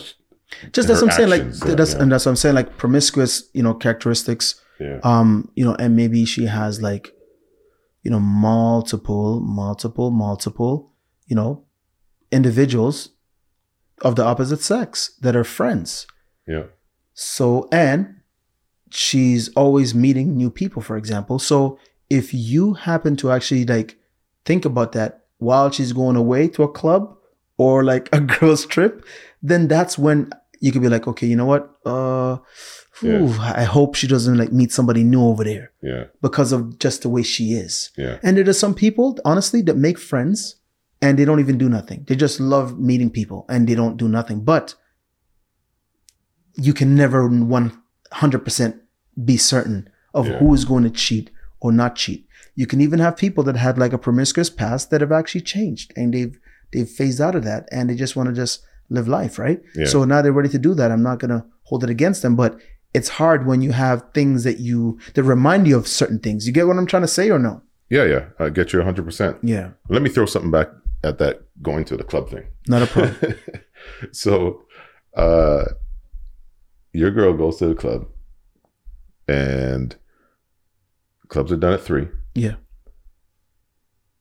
Just 0.73 0.89
that's 0.89 1.03
what 1.03 1.11
I'm 1.11 1.17
saying. 1.17 1.31
Like 1.31 1.43
yeah, 1.69 1.75
that's 1.75 1.95
yeah. 1.95 2.03
and 2.03 2.13
that's 2.13 2.27
what 2.27 2.31
I'm 2.31 2.37
saying. 2.37 2.55
Like 2.55 2.77
promiscuous, 2.77 3.49
you 3.53 3.63
know, 3.63 3.75
characteristics. 3.75 4.61
Yeah, 4.79 5.01
um 5.05 5.51
you 5.55 5.65
know 5.65 5.75
and 5.79 5.97
maybe 5.97 6.27
she 6.27 6.45
has 6.45 6.83
like 6.83 7.17
you 8.07 8.11
know 8.13 8.21
multiple 8.21 9.41
multiple 9.41 10.13
multiple 10.13 10.93
you 11.27 11.35
know 11.35 11.65
individuals 12.31 13.11
of 14.03 14.15
the 14.15 14.25
opposite 14.25 14.61
sex 14.61 15.17
that 15.23 15.35
are 15.35 15.43
friends 15.43 16.07
yeah, 16.47 16.67
so 17.15 17.69
and 17.73 18.21
she's 18.93 19.49
always 19.55 19.93
meeting 19.93 20.37
new 20.37 20.51
people 20.51 20.81
for 20.81 20.97
example 20.97 21.41
so 21.41 21.81
if 22.09 22.33
you 22.33 22.75
happen 22.75 23.17
to 23.17 23.33
actually 23.33 23.65
like 23.65 23.99
think 24.45 24.65
about 24.65 24.93
that 24.93 25.25
while 25.39 25.73
she's 25.73 25.93
going 25.93 26.15
away 26.15 26.47
to 26.47 26.63
a 26.63 26.69
club 26.71 27.17
or 27.57 27.83
like 27.83 28.09
a 28.13 28.21
girls 28.21 28.67
trip 28.67 29.05
then 29.51 29.69
that's 29.69 29.97
when 30.05 30.19
you 30.61 30.71
could 30.73 30.83
be 30.83 30.89
like 30.89 31.07
okay 31.11 31.27
you 31.33 31.37
know 31.41 31.47
what? 31.53 31.65
Uh 31.85 32.39
Yeah. 33.03 33.53
i 33.63 33.65
hope 33.77 33.91
she 34.01 34.07
doesn't 34.15 34.39
like 34.43 34.53
meet 34.61 34.73
somebody 34.73 35.03
new 35.05 35.23
over 35.31 35.45
there 35.45 35.67
yeah, 35.89 36.05
because 36.27 36.51
of 36.57 36.61
just 36.85 36.99
the 37.03 37.11
way 37.15 37.23
she 37.35 37.45
is. 37.65 37.91
Yeah, 38.03 38.15
and 38.25 38.33
there 38.37 38.49
are 38.49 38.61
some 38.65 38.75
people 38.75 39.07
honestly 39.31 39.61
that 39.69 39.77
make 39.89 39.99
friends 40.13 40.39
and 41.03 41.13
they 41.19 41.27
don't 41.29 41.41
even 41.45 41.59
do 41.65 41.69
nothing. 41.69 42.05
They 42.09 42.17
just 42.27 42.41
love 42.41 42.69
meeting 42.91 43.11
people 43.11 43.41
and 43.53 43.61
they 43.69 43.75
don't 43.81 43.99
do 44.05 44.09
nothing. 44.19 44.39
But 44.53 44.67
you 46.67 46.73
can 46.73 46.95
never 46.97 47.21
100% 47.29 48.81
be 49.25 49.37
certain 49.37 49.89
of 50.15 50.27
Yeah. 50.27 50.39
who 50.39 50.55
is 50.55 50.65
going 50.65 50.85
to 50.85 50.91
cheat 51.05 51.31
or 51.61 51.71
not 51.73 51.97
cheat. 51.97 52.27
You 52.55 52.67
can 52.67 52.81
even 52.81 52.99
have 53.01 53.17
people 53.25 53.45
that 53.45 53.57
had 53.57 53.77
like 53.79 53.93
a 53.93 53.99
promiscuous 54.07 54.49
past 54.51 54.89
that 54.91 55.03
have 55.03 55.13
actually 55.13 55.43
changed 55.43 55.93
and 55.97 56.15
they've 56.15 56.39
they've 56.73 56.89
phased 56.89 57.21
out 57.21 57.35
of 57.35 57.45
that 57.45 57.69
and 57.71 57.89
they 57.91 57.95
just 57.95 58.17
want 58.17 58.29
to 58.31 58.35
just 58.35 58.63
live 58.89 59.09
life, 59.09 59.39
right? 59.39 59.61
Yeah. 59.75 59.87
So 59.87 60.05
now 60.05 60.23
they're 60.23 60.33
ready 60.33 60.49
to 60.51 60.59
do 60.59 60.75
that. 60.75 60.91
I'm 60.91 61.03
not 61.03 61.19
gonna 61.19 61.45
hold 61.65 61.85
it 61.85 61.91
against 61.91 62.23
them, 62.23 62.37
but 62.37 62.59
it's 62.95 63.09
hard 63.11 63.47
when 63.47 63.61
you 63.61 63.73
have 63.73 64.05
things 64.15 64.45
that 64.45 64.59
you 64.61 64.99
that 65.15 65.23
remind 65.25 65.67
you 65.67 65.77
of 65.77 65.87
certain 65.89 66.19
things. 66.19 66.47
You 66.47 66.53
get 66.53 66.67
what 66.67 66.77
I'm 66.79 66.87
trying 66.87 67.03
to 67.03 67.09
say 67.09 67.31
or 67.31 67.39
no? 67.39 67.63
Yeah, 67.91 68.05
yeah. 68.05 68.25
I 68.39 68.49
get 68.51 68.73
you 68.73 68.81
100%. 68.81 69.39
Yeah, 69.43 69.71
Let 69.89 70.03
me 70.03 70.09
throw 70.09 70.27
something 70.27 70.51
back 70.51 70.69
at 71.05 71.19
that 71.19 71.43
going 71.63 71.85
to 71.85 71.97
the 71.97 72.03
club 72.05 72.29
thing. 72.31 72.47
not 72.67 72.83
a 72.83 72.87
problem. 72.87 73.35
so, 74.13 74.63
uh, 75.15 75.65
your 76.93 77.11
girl 77.13 77.33
goes 77.35 77.59
to 77.59 77.67
the 77.69 77.75
club, 77.77 78.07
and 79.29 79.95
clubs 81.29 81.53
are 81.53 81.57
done 81.57 81.75
at 81.75 81.81
three. 81.81 82.09
yeah, 82.35 82.55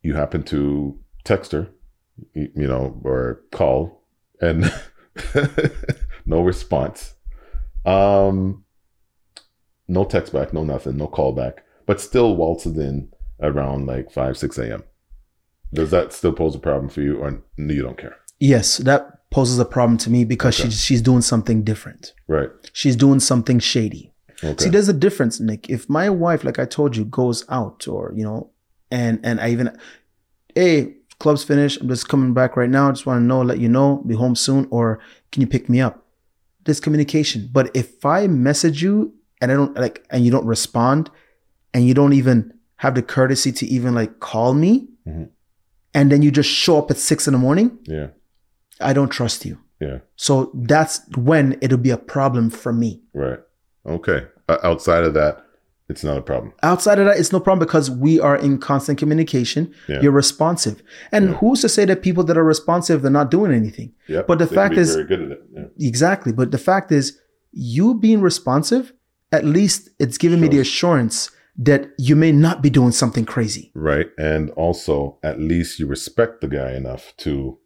You 0.04 0.14
happen 0.16 0.44
to 0.44 1.00
text 1.24 1.52
her, 1.54 1.70
you 2.34 2.68
know, 2.68 3.00
or 3.04 3.42
call, 3.52 4.04
and 4.42 4.72
no 6.26 6.42
response. 6.42 7.14
Um, 7.86 8.64
no 9.88 10.04
text 10.06 10.34
back, 10.34 10.54
no 10.54 10.64
nothing, 10.64 10.98
no 10.98 11.08
call 11.08 11.32
back, 11.34 11.64
but 11.86 12.02
still 12.02 12.36
waltzes 12.36 12.78
in 12.78 13.10
around 13.42 13.86
like 13.86 14.12
five, 14.12 14.38
six 14.38 14.58
a.m. 14.58 14.84
Does 15.74 15.92
that 15.92 16.14
still 16.14 16.34
pose 16.34 16.56
a 16.56 16.60
problem 16.60 16.90
for 16.90 17.02
you, 17.02 17.18
or 17.18 17.44
you 17.58 17.82
don't 17.84 17.98
care? 17.98 18.16
yes, 18.40 18.78
that 18.80 19.30
poses 19.32 19.58
a 19.60 19.66
problem 19.66 19.98
to 19.98 20.10
me 20.10 20.24
because 20.26 20.60
Okay. 20.60 20.70
she's 20.70 20.82
she's 20.82 21.02
doing 21.02 21.22
something 21.22 21.64
different. 21.64 22.14
Right. 22.28 22.50
She's 22.74 22.96
doing 22.96 23.20
something 23.20 23.60
shady. 23.60 24.14
Okay. 24.44 24.66
See, 24.66 24.70
there's 24.70 24.90
a 24.90 24.94
difference, 24.94 25.40
Nick. 25.40 25.70
If 25.70 25.90
my 25.90 26.10
wife, 26.10 26.44
like 26.44 26.60
I 26.60 26.66
told 26.66 26.96
you, 26.96 27.06
goes 27.06 27.46
out 27.50 27.88
or 27.88 28.12
you 28.16 28.24
know, 28.24 28.52
and 28.92 29.20
and 29.24 29.40
I 29.42 29.50
even, 29.50 29.78
hey, 30.54 30.96
club's 31.20 31.44
finished. 31.44 31.82
I'm 31.82 31.88
just 31.88 32.10
coming 32.10 32.34
back 32.34 32.56
right 32.58 32.70
now. 32.70 32.88
I 32.90 32.92
just 32.92 33.06
want 33.06 33.22
to 33.22 33.26
know, 33.26 33.42
let 33.42 33.60
you 33.60 33.70
know, 33.70 34.04
be 34.08 34.16
home 34.16 34.36
soon, 34.36 34.68
or 34.72 35.00
can 35.32 35.42
you 35.42 35.48
pick 35.48 35.70
me 35.70 35.82
up? 35.82 36.06
This 36.66 36.80
communication. 36.80 37.50
But 37.52 37.72
if 37.76 38.06
I 38.06 38.28
message 38.28 38.82
you 38.82 39.14
and 39.42 39.52
I 39.52 39.56
don't 39.56 39.76
like, 39.76 40.06
and 40.10 40.26
you 40.26 40.32
don't 40.32 40.46
respond, 40.46 41.10
and 41.74 41.86
you 41.88 41.94
don't 41.94 42.14
even 42.14 42.54
have 42.78 42.96
the 42.96 43.02
courtesy 43.02 43.52
to 43.52 43.66
even 43.66 43.94
like 43.96 44.20
call 44.20 44.54
me, 44.54 44.88
Mhm. 45.08 45.30
and 45.94 46.12
then 46.12 46.22
you 46.22 46.32
just 46.32 46.50
show 46.50 46.78
up 46.78 46.90
at 46.92 46.98
six 46.98 47.28
in 47.28 47.34
the 47.34 47.38
morning, 47.38 47.78
yeah. 47.84 48.08
I 48.82 48.94
don't 48.94 49.10
trust 49.10 49.46
you. 49.46 49.60
Yeah. 49.80 50.00
So 50.16 50.52
that's 50.54 51.02
when 51.16 51.58
it'll 51.62 51.78
be 51.78 51.90
a 51.92 51.98
problem 51.98 52.50
for 52.50 52.74
me. 52.74 53.02
Right. 53.14 53.40
Okay. 53.86 54.26
Uh, 54.50 54.58
outside 54.64 55.04
of 55.04 55.14
that, 55.14 55.45
it's 55.90 56.04
not 56.04 56.18
a 56.18 56.22
problem. 56.22 56.54
Outside 56.64 57.00
of 57.00 57.06
that, 57.06 57.18
it's 57.18 57.32
no 57.32 57.40
problem 57.40 57.60
because 57.66 57.90
we 57.92 58.20
are 58.20 58.36
in 58.36 58.58
constant 58.58 58.98
communication. 58.98 59.74
Yeah. 59.88 60.02
You're 60.02 60.12
responsive. 60.12 60.82
And 61.12 61.30
Yeah. 61.30 61.34
who's 61.36 61.62
to 61.62 61.70
say 61.70 61.86
that 61.86 62.02
people 62.02 62.24
that 62.24 62.38
are 62.38 62.44
responsive, 62.44 63.02
they're 63.02 63.12
not 63.12 63.30
doing 63.32 63.54
anything? 63.54 63.94
Yep. 64.08 64.28
But 64.28 64.40
the 64.40 64.46
They 64.46 64.56
fact 64.56 64.76
is- 64.78 64.96
very 64.96 65.08
good 65.08 65.22
at 65.22 65.32
it. 65.32 65.44
Yeah. 65.54 65.88
Exactly. 65.88 66.32
But 66.34 66.52
the 66.52 66.58
fact 66.58 66.92
is, 66.92 67.18
you 67.52 67.94
being 67.94 68.22
responsive, 68.22 68.94
at 69.32 69.46
least 69.46 69.90
it's 70.00 70.18
giving 70.18 70.40
me 70.42 70.48
the 70.48 70.60
assurance 70.60 71.30
that 71.58 71.90
you 71.98 72.16
may 72.16 72.32
not 72.32 72.62
be 72.62 72.70
doing 72.70 72.92
something 72.92 73.24
crazy. 73.26 73.72
Right. 73.74 74.08
And 74.18 74.50
also, 74.52 75.20
at 75.24 75.40
least 75.40 75.80
you 75.80 75.88
respect 75.88 76.42
the 76.42 76.48
guy 76.50 76.74
enough 76.74 77.14
to 77.20 77.58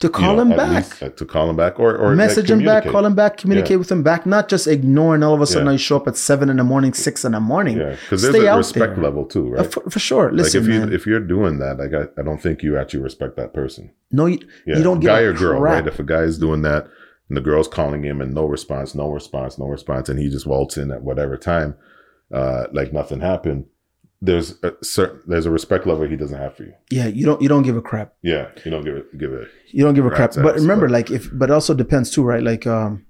To 0.00 0.06
you 0.06 0.12
call 0.12 0.36
know, 0.36 0.42
him 0.42 0.50
back. 0.56 0.76
least, 0.76 1.02
uh, 1.02 1.08
to 1.08 1.24
call 1.24 1.50
him 1.50 1.56
back, 1.56 1.80
or 1.80 1.96
or 1.96 2.08
like, 2.10 2.16
Message 2.18 2.50
him 2.52 2.64
back, 2.64 2.84
call 2.84 3.04
him 3.04 3.16
back, 3.16 3.36
communicate 3.36 3.72
Yeah. 3.72 3.76
with 3.78 3.90
him 3.90 4.04
back, 4.04 4.26
not 4.26 4.48
just 4.48 4.68
ignoring 4.68 5.24
all 5.24 5.34
of 5.34 5.40
a 5.40 5.46
sudden 5.46 5.66
Yeah. 5.66 5.72
I 5.72 5.76
show 5.76 5.96
up 5.96 6.06
at 6.06 6.16
seven 6.16 6.48
in 6.48 6.58
the 6.58 6.62
morning, 6.62 6.92
six 6.94 7.24
in 7.24 7.32
the 7.32 7.40
morning. 7.40 7.78
Yeah, 7.78 7.96
because 8.02 8.22
there's 8.22 8.36
a 8.36 8.56
respect 8.56 8.94
there. 8.94 9.02
level 9.04 9.24
too, 9.24 9.48
Uh, 9.56 9.62
right? 9.62 9.72
for, 9.72 9.90
for 9.90 9.98
sure. 9.98 10.30
Listen, 10.30 10.60
like 10.62 10.68
if 10.68 10.72
you 10.74 10.80
man. 10.80 10.92
if 10.92 11.04
you're 11.04 11.18
doing 11.18 11.58
that, 11.58 11.78
like 11.80 11.92
I, 11.94 12.20
I 12.20 12.22
don't 12.22 12.40
think 12.40 12.62
you 12.62 12.78
actually 12.78 13.02
respect 13.02 13.34
that 13.38 13.52
person. 13.52 13.90
no, 14.12 14.26
you, 14.26 14.38
Yeah, 14.66 14.76
you 14.76 14.84
don't 14.84 15.00
guy 15.00 15.20
a 15.22 15.30
or 15.30 15.32
girl, 15.32 15.60
crap. 15.60 15.72
right? 15.74 15.86
If 15.92 15.98
a 15.98 16.04
guy 16.04 16.22
is 16.22 16.38
doing 16.38 16.62
that 16.62 16.86
and 17.28 17.36
the 17.36 17.40
girl's 17.40 17.66
calling 17.66 18.04
him 18.04 18.20
and 18.20 18.32
no 18.32 18.44
response, 18.44 18.94
no 18.94 19.10
response, 19.10 19.58
no 19.58 19.66
response, 19.66 20.08
and 20.08 20.20
he 20.20 20.30
just 20.30 20.46
waltz 20.46 20.76
in 20.76 20.92
at 20.92 21.02
whatever 21.02 21.36
time, 21.36 21.74
uh, 22.32 22.66
like 22.72 22.92
nothing 22.92 23.18
happened. 23.18 23.64
There's 24.20 24.60
a 24.64 24.72
certain 24.82 25.20
there's 25.26 25.46
a 25.46 25.50
respect 25.50 25.86
level 25.86 26.06
he 26.08 26.16
doesn't 26.16 26.38
have 26.38 26.56
for 26.56 26.64
you. 26.64 26.74
yeah, 26.90 27.06
you 27.06 27.24
don't 27.24 27.40
you 27.40 27.48
don't 27.48 27.62
give 27.62 27.76
a 27.76 27.82
crap. 27.82 28.14
Yeah, 28.22 28.48
you 28.64 28.70
don't 28.70 28.84
give 28.84 28.96
it 28.96 29.16
give 29.16 29.32
it. 29.32 29.48
You 29.68 29.84
don't 29.84 29.94
give 29.94 30.06
a 30.06 30.10
crap. 30.10 30.30
Rat's 30.30 30.36
But 30.36 30.54
remember, 30.56 30.86
but- 30.86 30.92
like 30.92 31.10
if 31.10 31.30
but 31.32 31.50
also 31.50 31.72
depends 31.74 32.10
too, 32.10 32.24
right? 32.24 32.42
Like 32.42 32.66
um 32.66 33.04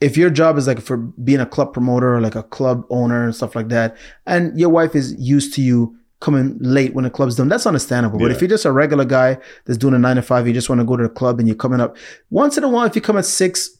if 0.00 0.16
your 0.16 0.28
job 0.30 0.56
is 0.58 0.66
like 0.66 0.80
for 0.80 0.96
being 0.98 1.40
a 1.40 1.46
club 1.46 1.72
promoter 1.72 2.14
or 2.14 2.20
like 2.20 2.34
a 2.34 2.42
club 2.42 2.84
owner 2.90 3.24
and 3.24 3.34
stuff 3.34 3.54
like 3.54 3.68
that, 3.68 3.96
and 4.26 4.58
your 4.58 4.68
wife 4.70 4.94
is 4.94 5.14
used 5.18 5.52
to 5.54 5.62
you 5.62 5.96
coming 6.20 6.56
late 6.60 6.94
when 6.94 7.04
the 7.04 7.10
club's 7.10 7.36
done, 7.36 7.48
that's 7.48 7.66
understandable. 7.66 8.18
But 8.18 8.30
if 8.30 8.40
you're 8.40 8.48
just 8.48 8.64
a 8.64 8.72
regular 8.72 9.04
guy 9.04 9.36
that's 9.66 9.76
doing 9.78 9.92
a 9.94 9.98
nine 9.98 10.16
to 10.16 10.22
five, 10.22 10.46
you 10.46 10.54
just 10.54 10.68
want 10.70 10.80
to 10.80 10.84
go 10.86 10.96
to 10.96 11.02
the 11.02 11.08
club 11.10 11.38
and 11.38 11.46
you're 11.48 11.54
coming 11.56 11.80
up 11.80 11.96
once 12.30 12.56
in 12.56 12.64
a 12.64 12.68
while, 12.68 12.86
if 12.86 12.94
you 12.96 13.02
come 13.02 13.18
at 13.18 13.26
six, 13.26 13.70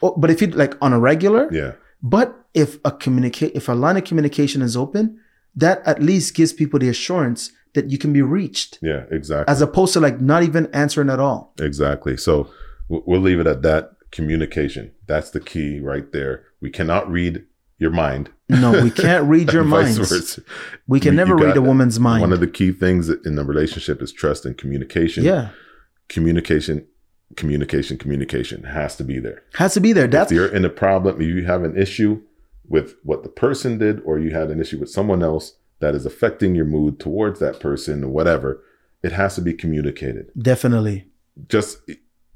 but 0.00 0.30
if 0.30 0.40
you 0.40 0.46
like 0.48 0.74
on 0.80 0.92
a 0.92 1.00
regular, 1.00 1.48
Yeah, 1.52 1.72
but 2.02 2.36
if 2.54 2.78
a 2.84 2.90
communicate 2.92 3.52
if 3.54 3.68
a 3.68 3.72
line 3.74 3.96
of 3.96 4.04
communication 4.04 4.62
is 4.62 4.76
open, 4.76 5.19
that 5.56 5.82
at 5.86 6.02
least 6.02 6.34
gives 6.34 6.52
people 6.52 6.78
the 6.78 6.88
assurance 6.88 7.50
that 7.74 7.90
you 7.90 7.98
can 7.98 8.12
be 8.12 8.22
reached. 8.22 8.78
yeah, 8.82 9.04
exactly. 9.10 9.50
As 9.52 9.60
opposed 9.62 9.92
to 9.94 10.00
like 10.00 10.20
not 10.20 10.42
even 10.42 10.66
answering 10.74 11.08
at 11.10 11.20
all. 11.20 11.54
Exactly. 11.60 12.16
So 12.16 12.50
we'll 12.88 13.20
leave 13.20 13.40
it 13.40 13.46
at 13.46 13.62
that. 13.62 13.92
Communication. 14.10 14.90
That's 15.06 15.30
the 15.30 15.38
key 15.40 15.78
right 15.78 16.10
there. 16.12 16.44
We 16.60 16.68
cannot 16.70 17.08
read 17.08 17.44
your 17.78 17.92
mind. 17.92 18.28
No, 18.48 18.82
we 18.82 18.90
can't 19.04 19.24
read 19.26 19.52
your 19.52 19.62
minds. 19.62 20.40
We 20.88 20.98
can 20.98 21.12
You- 21.12 21.16
never 21.16 21.38
you 21.38 21.44
read 21.46 21.56
a 21.56 21.62
woman's 21.62 22.00
mind. 22.00 22.20
One 22.22 22.32
of 22.32 22.40
the 22.40 22.48
key 22.48 22.72
things 22.72 23.08
in 23.08 23.36
the 23.36 23.44
relationship 23.44 24.02
is 24.02 24.12
trust 24.12 24.44
and 24.44 24.58
communication. 24.58 25.22
yeah, 25.22 25.50
Communication, 26.08 26.86
communication, 27.36 27.96
communication 27.98 28.64
has 28.64 28.96
to 28.96 29.04
be 29.04 29.20
there. 29.20 29.42
has 29.54 29.74
to 29.74 29.80
be 29.80 29.92
there. 29.92 30.08
That's 30.08 30.32
if 30.32 30.36
you're 30.36 30.52
in 30.52 30.64
a 30.64 30.68
problem, 30.70 31.20
if 31.20 31.26
you 31.28 31.44
have 31.44 31.62
an 31.62 31.76
issue 31.78 32.20
with 32.70 32.94
what 33.02 33.24
the 33.24 33.28
person 33.28 33.76
did, 33.76 34.00
or 34.06 34.18
you 34.18 34.30
had 34.30 34.50
an 34.50 34.60
issue 34.60 34.78
with 34.78 34.88
someone 34.88 35.22
else 35.22 35.56
that 35.80 35.94
is 35.94 36.06
affecting 36.06 36.54
your 36.54 36.64
mood 36.64 36.98
towards 36.98 37.40
that 37.40 37.60
person 37.60 38.04
or 38.04 38.08
whatever, 38.08 38.62
it 39.02 39.12
has 39.12 39.34
to 39.34 39.42
be 39.42 39.52
communicated. 39.52 40.30
definitely 40.38 41.06
Just 41.48 41.78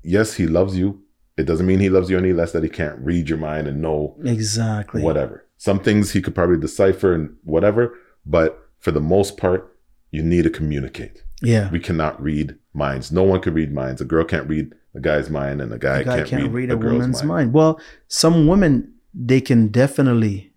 yes, 0.03 0.35
he 0.35 0.47
loves 0.47 0.77
you. 0.77 1.01
It 1.37 1.45
doesn't 1.45 1.67
mean 1.67 1.81
he 1.81 1.89
loves 1.89 2.11
you 2.11 2.19
any 2.19 2.33
less 2.33 2.53
that 2.53 2.63
he 2.63 2.69
can't 2.69 2.99
read 2.99 3.29
your 3.29 3.39
mind 3.39 3.67
and 3.67 3.81
know 3.81 4.17
exactly. 4.25 5.03
whatever. 5.03 5.47
Some 5.57 5.81
things 5.81 6.13
he 6.13 6.21
could 6.21 6.35
probably 6.35 6.59
decipher 6.59 7.15
and 7.15 7.37
whatever, 7.45 7.97
but 8.27 8.69
for 8.79 8.91
the 8.91 9.01
most 9.01 9.37
part, 9.37 9.77
you 10.11 10.23
need 10.23 10.43
to 10.43 10.51
communicate. 10.51 11.23
Yeah, 11.43 11.71
We 11.71 11.81
cannot 11.81 12.23
read 12.23 12.57
minds. 12.73 13.13
No 13.13 13.23
one 13.23 13.41
can 13.41 13.55
read 13.55 13.73
minds. 13.73 14.01
A 14.01 14.05
girl 14.05 14.25
can't 14.25 14.49
read 14.49 14.73
a 14.95 15.01
guy's 15.01 15.29
mind, 15.29 15.61
and 15.61 15.73
a 15.73 15.79
guy, 15.79 15.99
a 15.99 16.05
guy 16.05 16.17
can't, 16.19 16.29
can't, 16.29 16.53
read, 16.53 16.71
a, 16.71 16.77
girl's 16.77 16.93
woman's 16.93 17.23
mind. 17.25 17.53
Well, 17.53 17.81
some 18.09 18.47
women 18.47 18.94
they 19.15 19.41
can 19.41 19.69
definitely. 19.69 20.53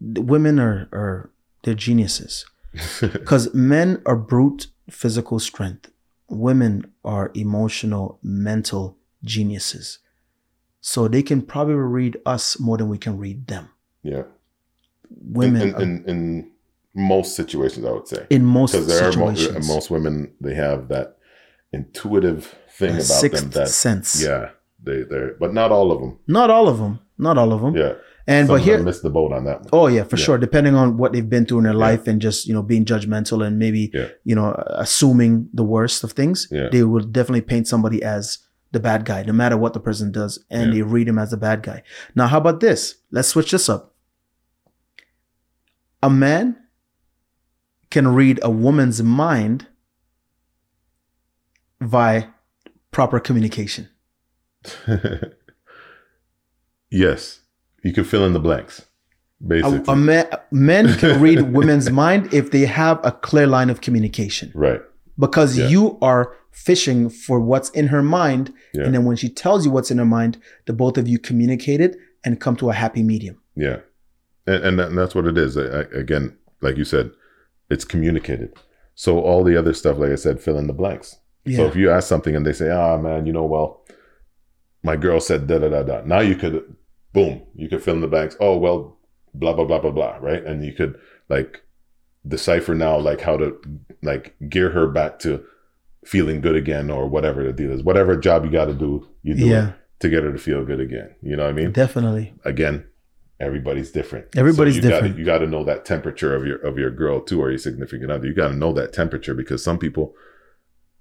Women 0.00 0.58
are 0.58 0.88
are 0.92 1.30
they're 1.62 1.74
geniuses 1.74 2.44
because 3.00 3.54
men 3.54 4.02
are 4.06 4.16
brute 4.16 4.66
physical 4.90 5.38
strength. 5.38 5.90
Women 6.28 6.92
are 7.04 7.30
emotional, 7.34 8.18
mental 8.22 8.96
geniuses. 9.22 9.98
So 10.80 11.08
they 11.08 11.22
can 11.22 11.40
probably 11.42 11.74
read 11.76 12.18
us 12.26 12.58
more 12.60 12.76
than 12.76 12.88
we 12.90 12.98
can 12.98 13.18
read 13.18 13.46
them. 13.46 13.70
yeah. 14.02 14.24
Women 15.10 15.62
in, 15.62 15.74
are- 15.74 15.82
in, 15.82 16.04
in, 16.04 16.08
in 16.08 16.50
most 16.94 17.36
situations, 17.36 17.86
I 17.86 17.92
would 17.92 18.08
say, 18.08 18.26
in 18.30 18.44
most 18.44 18.72
because 18.72 18.86
there 18.88 19.08
are 19.08 19.12
mo- 19.16 19.28
uh, 19.30 19.60
most 19.66 19.90
women 19.90 20.32
they 20.40 20.54
have 20.54 20.88
that 20.88 21.16
intuitive 21.72 22.54
thing 22.78 22.96
about 22.96 23.30
them 23.30 23.50
that 23.50 23.68
sense. 23.68 24.22
yeah 24.22 24.50
they 24.82 25.02
they 25.02 25.28
but 25.38 25.52
not 25.54 25.70
all 25.72 25.90
of 25.92 26.00
them 26.00 26.18
Not 26.26 26.50
all 26.50 26.68
of 26.68 26.78
them. 26.78 26.98
Not 27.18 27.38
all 27.38 27.52
of 27.52 27.60
them. 27.62 27.76
yeah 27.76 27.94
And 28.26 28.46
Some 28.48 28.56
but 28.56 28.62
here, 28.64 28.82
missed 28.82 29.02
the 29.02 29.10
boat 29.10 29.32
on 29.32 29.44
that 29.44 29.58
one 29.60 29.68
oh 29.72 29.86
yeah, 29.86 30.04
for 30.04 30.16
Yeah. 30.16 30.24
sure. 30.24 30.38
Depending 30.38 30.74
on 30.74 30.96
what 30.96 31.12
they've 31.12 31.28
been 31.28 31.44
through 31.46 31.58
in 31.58 31.64
their 31.64 31.74
Yeah. 31.74 31.88
life 31.90 32.06
and 32.08 32.20
just 32.20 32.46
you 32.48 32.54
know 32.54 32.62
being 32.62 32.84
judgmental 32.84 33.44
and 33.46 33.58
maybe 33.58 33.90
Yeah. 33.92 34.08
you 34.24 34.34
know 34.34 34.48
assuming 34.84 35.48
the 35.52 35.64
worst 35.64 36.02
of 36.04 36.12
things, 36.12 36.48
they 36.72 36.82
will 36.82 37.04
definitely 37.04 37.42
paint 37.42 37.68
somebody 37.68 38.02
as 38.02 38.38
the 38.72 38.80
bad 38.80 39.04
guy, 39.04 39.22
no 39.22 39.32
matter 39.32 39.56
what 39.56 39.72
the 39.72 39.80
person 39.80 40.10
does, 40.10 40.38
and 40.50 40.72
they 40.72 40.82
read 40.82 41.06
him 41.06 41.18
as 41.18 41.30
the 41.30 41.36
bad 41.36 41.62
guy. 41.62 41.82
Now, 42.16 42.26
how 42.26 42.38
about 42.38 42.58
this? 42.58 42.96
Let's 43.12 43.28
switch 43.28 43.52
this 43.52 43.68
up. 43.68 43.94
A 46.02 46.10
man 46.10 46.56
can 47.90 48.08
read 48.08 48.40
a 48.42 48.50
woman's 48.50 49.00
mind 49.00 49.68
via 51.80 52.24
proper 52.90 53.20
communication. 53.20 53.88
yes 57.02 57.40
you 57.86 57.92
can 57.96 58.04
fill 58.12 58.24
in 58.28 58.32
the 58.38 58.44
blanks 58.48 58.74
basically 59.54 59.82
a 59.88 59.96
man, 59.96 60.26
men 60.50 60.84
can 61.00 61.20
read 61.26 61.38
women's 61.58 61.88
mind 61.90 62.22
if 62.40 62.44
they 62.54 62.64
have 62.82 62.98
a 63.04 63.12
clear 63.28 63.46
line 63.56 63.70
of 63.74 63.80
communication 63.86 64.48
right 64.66 64.80
because 65.24 65.50
Yeah. 65.58 65.68
you 65.74 65.82
are 66.10 66.24
fishing 66.68 67.00
for 67.24 67.36
what's 67.50 67.70
in 67.70 67.86
her 67.94 68.02
mind. 68.20 68.44
Yeah. 68.74 68.84
And 68.84 68.94
then 68.94 69.04
when 69.08 69.16
she 69.22 69.28
tells 69.28 69.64
you 69.64 69.70
what's 69.72 69.90
in 69.90 69.98
her 69.98 70.10
mind, 70.18 70.32
the 70.66 70.72
both 70.72 70.96
of 71.00 71.08
you 71.12 71.18
communicate 71.18 71.80
it 71.86 71.92
and 72.24 72.40
come 72.44 72.54
to 72.62 72.70
a 72.70 72.72
happy 72.82 73.02
medium. 73.12 73.36
yeah 73.66 73.78
and, 74.46 74.60
and, 74.66 74.74
that- 74.78 74.88
and 74.90 74.98
that's 74.98 75.14
what 75.16 75.26
it 75.32 75.36
is 75.46 75.56
I, 75.56 75.62
I- 75.80 75.90
again 76.04 76.24
like 76.66 76.76
you 76.80 76.84
said 76.94 77.06
it's 77.70 77.84
communicated. 77.84 78.50
So 78.94 79.10
all 79.28 79.42
the 79.48 79.56
other 79.60 79.74
stuff, 79.80 79.98
like 79.98 80.12
I 80.16 80.20
said, 80.26 80.40
fill 80.40 80.58
in 80.62 80.68
the 80.68 80.78
blanks. 80.82 81.16
Yeah. 81.44 81.56
So 81.58 81.66
if 81.66 81.74
you 81.76 81.90
ask 81.96 82.06
something 82.08 82.34
and 82.36 82.44
they 82.46 82.52
say, 82.60 82.68
"Ah, 82.70 82.96
man, 83.06 83.26
you 83.26 83.32
know, 83.32 83.44
well, 83.54 83.68
my 84.82 84.96
girl 84.96 85.18
said 85.20 85.46
da 85.48 85.58
da 85.58 85.68
da 85.68 85.82
da," 85.82 85.96
now 86.14 86.20
you 86.20 86.36
could, 86.36 86.54
boom, 87.14 87.42
you 87.54 87.68
could 87.70 87.82
fill 87.82 87.94
in 87.94 88.02
the 88.02 88.08
blanks. 88.08 88.36
Oh 88.40 88.58
well, 88.58 88.98
blah 89.32 89.54
blah 89.54 89.64
blah 89.64 89.78
blah 89.80 89.90
blah, 89.90 90.16
right? 90.20 90.44
And 90.44 90.62
you 90.64 90.74
could 90.74 90.98
like 91.30 91.62
decipher 92.26 92.74
now 92.74 92.98
like 92.98 93.22
how 93.22 93.36
to 93.38 93.58
like 94.02 94.34
gear 94.50 94.70
her 94.70 94.86
back 94.86 95.18
to 95.20 95.42
feeling 96.04 96.42
good 96.42 96.56
again 96.56 96.90
or 96.90 97.08
whatever 97.08 97.42
the 97.42 97.52
deal 97.52 97.70
is. 97.72 97.82
Whatever 97.82 98.16
job 98.16 98.44
you 98.44 98.50
got 98.50 98.66
to 98.66 98.74
do, 98.74 99.08
you 99.22 99.34
do 99.34 99.46
Yeah. 99.46 99.68
it 99.68 99.74
to 100.00 100.08
get 100.10 100.22
her 100.22 100.32
to 100.32 100.38
feel 100.38 100.64
good 100.64 100.80
again. 100.80 101.14
You 101.22 101.36
know 101.36 101.44
what 101.44 101.50
I 101.50 101.52
mean? 101.54 101.72
Definitely. 101.72 102.34
Again, 102.44 102.84
everybody's 103.40 103.90
different. 103.90 104.26
Everybody's 104.36 104.76
you 104.76 104.82
different. 104.82 105.12
Gotta, 105.14 105.18
you 105.18 105.24
got 105.24 105.38
to 105.38 105.46
know 105.46 105.64
that 105.64 105.84
temperature 105.86 106.34
of 106.34 106.44
your 106.46 106.58
of 106.58 106.78
your 106.78 106.90
girl 106.90 107.20
too, 107.20 107.40
or 107.40 107.48
your 107.50 107.58
significant 107.58 108.10
other. 108.10 108.26
You 108.26 108.34
got 108.34 108.48
to 108.48 108.54
know 108.56 108.72
that 108.74 108.92
temperature 108.92 109.34
because 109.34 109.62
some 109.64 109.78
people 109.78 110.14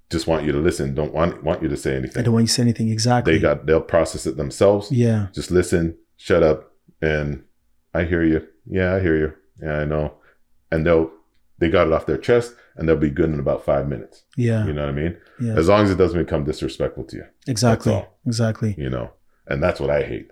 just 0.09 0.27
want 0.27 0.45
you 0.45 0.51
to 0.51 0.59
listen, 0.59 0.93
don't 0.93 1.13
want 1.13 1.43
want 1.43 1.61
you 1.63 1.67
to 1.69 1.77
say 1.77 1.95
anything. 1.95 2.19
I 2.19 2.23
don't 2.23 2.33
want 2.33 2.43
you 2.43 2.47
to 2.47 2.53
say 2.53 2.61
anything 2.63 2.89
exactly. 2.89 3.33
They 3.33 3.39
got 3.39 3.65
they'll 3.65 3.81
process 3.81 4.25
it 4.25 4.37
themselves. 4.37 4.91
yeah. 4.91 5.27
Just 5.33 5.51
listen, 5.51 5.97
shut 6.17 6.43
up, 6.43 6.71
and 7.01 7.43
I 7.93 8.03
hear 8.03 8.23
you. 8.23 8.47
Yeah, 8.65 8.95
I 8.95 8.99
hear 8.99 9.17
you. 9.17 9.33
Yeah, 9.61 9.79
I 9.79 9.85
know. 9.85 10.13
And 10.71 10.85
they'll 10.85 11.11
they 11.59 11.69
got 11.69 11.87
it 11.87 11.93
off 11.93 12.05
their 12.05 12.17
chest, 12.17 12.53
and 12.75 12.87
they'll 12.87 12.95
be 12.97 13.09
good 13.09 13.29
in 13.29 13.39
about 13.39 13.63
five 13.63 13.87
minutes. 13.87 14.23
Yeah. 14.37 14.65
You 14.65 14.73
know 14.73 14.81
what 14.81 14.89
I 14.89 14.93
mean? 14.93 15.17
Yeah. 15.39 15.53
As 15.55 15.67
long 15.69 15.83
as 15.85 15.91
it 15.91 15.97
doesn't 15.97 16.19
become 16.19 16.43
disrespectful 16.43 17.03
to 17.05 17.15
you. 17.17 17.25
Exactly. 17.47 18.05
Exactly. 18.25 18.73
you 18.77 18.89
know 18.89 19.11
and 19.47 19.61
that's 19.61 19.81
what 19.81 19.89
i 19.89 20.01
hate 20.03 20.31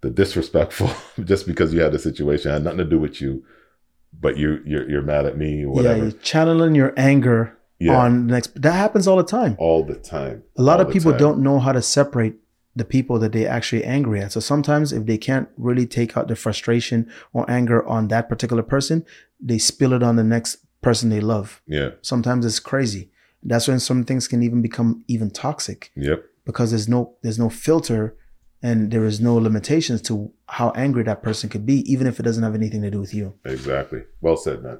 the 0.00 0.08
disrespectful 0.08 0.88
just 1.24 1.46
because 1.46 1.74
you 1.74 1.80
had 1.82 1.94
a 1.94 1.98
situation 1.98 2.50
had 2.50 2.64
nothing 2.64 2.78
to 2.78 2.84
do 2.86 2.98
with 2.98 3.20
you 3.20 3.44
but 4.18 4.38
you 4.38 4.62
you're, 4.64 4.88
you're 4.88 5.02
mad 5.02 5.26
at 5.26 5.36
me 5.36 5.60
Yeah. 5.60 5.66
whatever 5.66 6.02
You're 6.04 6.12
channeling 6.12 6.74
your 6.74 6.94
anger 6.96 7.58
yeah, 7.78 7.98
on 7.98 8.26
the 8.28 8.32
next. 8.32 8.62
That 8.62 8.72
happens 8.72 9.06
all 9.06 9.18
the 9.18 9.22
time. 9.38 9.54
all 9.58 9.84
the 9.84 9.96
time 9.96 10.44
A 10.56 10.62
lot 10.62 10.80
All 10.80 10.86
of 10.86 10.92
people 10.94 11.10
time. 11.12 11.20
don't 11.20 11.40
know 11.42 11.58
how 11.58 11.72
to 11.72 11.82
separate 11.82 12.36
the 12.76 12.84
people 12.84 13.18
that 13.18 13.32
they 13.32 13.46
actually 13.46 13.82
angry 13.84 14.20
at. 14.20 14.32
So 14.32 14.40
sometimes 14.40 14.92
if 14.92 15.06
they 15.06 15.16
can't 15.18 15.48
really 15.56 15.86
take 15.86 16.16
out 16.16 16.28
the 16.28 16.36
frustration 16.36 17.10
or 17.32 17.50
anger 17.50 17.84
on 17.86 18.08
that 18.08 18.28
particular 18.28 18.62
person, 18.62 19.04
they 19.40 19.58
spill 19.58 19.94
it 19.94 20.02
on 20.02 20.16
the 20.16 20.24
next 20.24 20.58
person 20.82 21.08
they 21.08 21.20
love. 21.20 21.62
yeah 21.66 21.90
Sometimes 22.02 22.44
it's 22.46 22.60
crazy. 22.60 23.10
That's 23.42 23.66
when 23.66 23.80
some 23.80 24.04
things 24.04 24.28
can 24.28 24.42
even 24.42 24.60
become 24.62 25.04
even 25.08 25.30
toxic 25.30 25.90
yep 25.96 26.24
because 26.44 26.70
there's 26.70 26.88
no 26.88 27.14
there's 27.22 27.38
no 27.38 27.48
filter 27.50 28.14
and 28.62 28.90
there 28.90 29.04
is 29.04 29.20
no 29.20 29.34
limitations 29.36 30.00
to 30.02 30.32
how 30.48 30.70
angry 30.70 31.02
that 31.04 31.22
person 31.22 31.48
could 31.48 31.64
be, 31.66 31.76
even 31.92 32.06
if 32.06 32.18
it 32.18 32.22
doesn't 32.24 32.42
have 32.42 32.54
anything 32.54 32.82
to 32.82 32.90
do 32.90 33.00
with 33.00 33.14
you. 33.14 33.34
exactly 33.44 34.02
well 34.20 34.36
said 34.36 34.62
man 34.62 34.78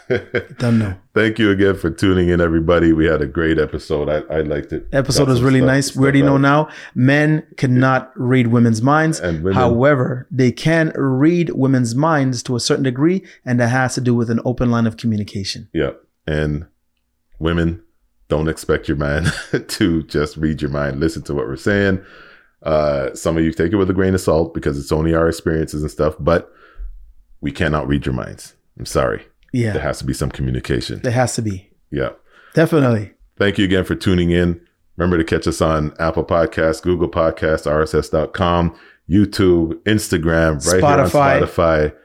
Don't 0.58 0.78
know. 0.78 0.94
thank 1.14 1.38
you 1.38 1.50
again 1.50 1.76
for 1.76 1.90
tuning 1.90 2.28
in 2.28 2.40
everybody. 2.40 2.92
We 2.92 3.06
had 3.06 3.20
a 3.22 3.26
great 3.26 3.58
episode. 3.58 4.08
I, 4.08 4.18
I 4.34 4.40
liked 4.42 4.72
it. 4.72 4.86
Episode 4.92 5.28
was 5.28 5.42
really 5.42 5.60
stuff- 5.60 5.66
nice. 5.66 5.96
We 5.96 6.02
already 6.02 6.22
know 6.22 6.36
now 6.36 6.68
men 6.94 7.46
cannot 7.56 8.12
read 8.16 8.48
women's 8.48 8.82
minds. 8.82 9.20
and 9.20 9.42
women 9.42 9.54
However, 9.58 10.26
they 10.30 10.52
can 10.52 10.92
read 10.96 11.50
women's 11.50 11.94
minds 11.94 12.42
to 12.44 12.56
a 12.56 12.60
certain 12.60 12.84
degree, 12.84 13.22
and 13.44 13.58
that 13.60 13.68
has 13.68 13.94
to 13.94 14.00
do 14.00 14.14
with 14.14 14.30
an 14.30 14.40
open 14.44 14.70
line 14.70 14.86
of 14.86 14.96
communication. 14.96 15.68
yeah 15.72 15.90
and 16.26 16.66
women 17.38 17.82
don't 18.28 18.48
expect 18.48 18.86
your 18.86 18.96
man 18.96 19.24
to 19.68 20.02
just 20.04 20.36
read 20.36 20.60
your 20.62 20.70
mind. 20.70 21.00
Listen 21.00 21.22
to 21.22 21.34
what 21.34 21.46
we're 21.46 21.56
saying. 21.56 22.04
Uh 22.62 23.14
some 23.14 23.36
of 23.38 23.42
you 23.42 23.52
take 23.52 23.72
it 23.72 23.76
with 23.76 23.88
a 23.90 23.94
grain 23.94 24.14
of 24.14 24.20
salt 24.20 24.52
because 24.52 24.78
it's 24.78 24.92
only 24.92 25.14
our 25.14 25.28
experiences 25.28 25.80
and 25.82 25.90
stuff 25.90 26.14
but 26.20 26.52
we 27.40 27.50
cannot 27.50 27.88
read 27.88 28.04
your 28.04 28.14
minds. 28.14 28.54
I'm 28.78 28.84
sorry 28.84 29.24
there 29.52 29.80
has 29.82 29.98
to 29.98 30.04
be 30.04 30.12
some 30.12 30.30
communication 30.30 31.00
there 31.02 31.12
has 31.12 31.34
to 31.34 31.42
be. 31.42 31.70
yeah 31.90 32.10
Definitely. 32.54 33.12
thank 33.36 33.58
you 33.58 33.64
again 33.64 33.84
for 33.84 33.94
tuning 33.94 34.30
in 34.30 34.60
remember 34.96 35.16
to 35.18 35.24
catch 35.24 35.46
us 35.46 35.60
on 35.60 35.94
apple 35.98 36.24
podcasts 36.24 36.82
google 36.82 37.08
podcasts 37.08 37.66
rss.com 37.66 38.76
youtube 39.08 39.74
instagram 39.84 40.54
right 40.66 40.82
Spotify. 40.82 41.34
here 41.34 41.42
on 41.42 41.48
spotify 41.48 41.96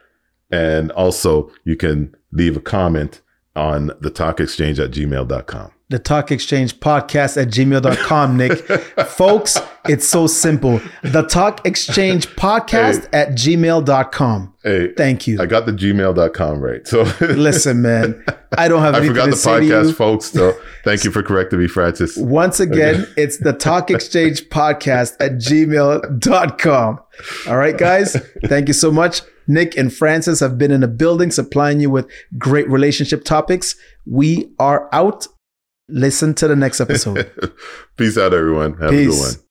and 0.51 0.91
also 0.91 1.51
you 1.63 1.75
can 1.75 2.15
leave 2.31 2.55
a 2.58 2.62
comment 2.62 3.21
on 3.55 3.91
the 4.01 4.09
talk 4.09 4.39
exchange 4.39 4.79
at 4.79 4.91
gmail.com 4.91 5.71
The 5.89 5.99
Talk 5.99 6.31
Exchange 6.31 6.79
podcast 6.79 7.39
at 7.39 7.49
gmail.com, 7.49 8.37
Nick. 8.37 8.57
Folks, 9.07 9.55
it's 9.87 10.07
so 10.07 10.25
simple. 10.25 10.81
The 11.03 11.21
Talk 11.21 11.63
Exchange 11.65 12.27
podcast 12.35 13.07
at 13.13 13.29
gmail.com. 13.37 14.53
hey 14.63 14.93
Thank 14.93 15.27
you. 15.27 15.39
i 15.39 15.45
got 15.45 15.65
the 15.67 15.71
gmail.com 15.71 16.59
right 16.59 16.87
so 16.87 17.03
Listen, 17.21 17.81
man, 17.83 18.23
I 18.57 18.67
don't 18.67 18.81
have 18.81 18.95
i 18.95 19.05
forgot 19.05 19.29
the 19.29 19.35
podcast 19.35 19.93
folks 19.95 20.31
so 20.31 20.53
thank 20.83 21.03
you 21.03 21.11
for 21.11 21.21
correcting 21.21 21.59
me 21.59 21.67
francis 21.67 22.17
Once 22.17 22.59
again, 22.59 23.05
it's 23.15 23.37
the 23.37 23.53
Talk 23.53 23.91
Exchange 23.91 24.49
podcast 24.49 25.15
at 25.19 25.33
gmail.com. 25.33 26.99
All 27.47 27.57
right, 27.57 27.77
guys. 27.77 28.17
Thank 28.45 28.67
you 28.67 28.73
so 28.73 28.91
much. 28.91 29.21
Nick 29.47 29.77
and 29.77 29.93
Francis 29.93 30.39
have 30.39 30.58
been 30.58 30.71
in 30.71 30.81
the 30.81 30.88
building 30.88 31.31
supplying 31.31 31.79
you 31.79 31.89
with 31.89 32.10
great 32.38 32.69
relationship 32.69 33.23
topics. 33.23 33.75
We 34.05 34.53
are 34.60 34.89
out. 34.91 35.27
Listen 35.88 36.34
to 36.36 36.47
the 36.47 36.55
next 36.55 36.81
episode. 36.81 37.31
peace 37.97 38.17
out 38.17 38.34
everyone 38.34 38.73
have 38.77 38.91
a 38.91 39.05
good 39.05 39.10
one 39.10 39.44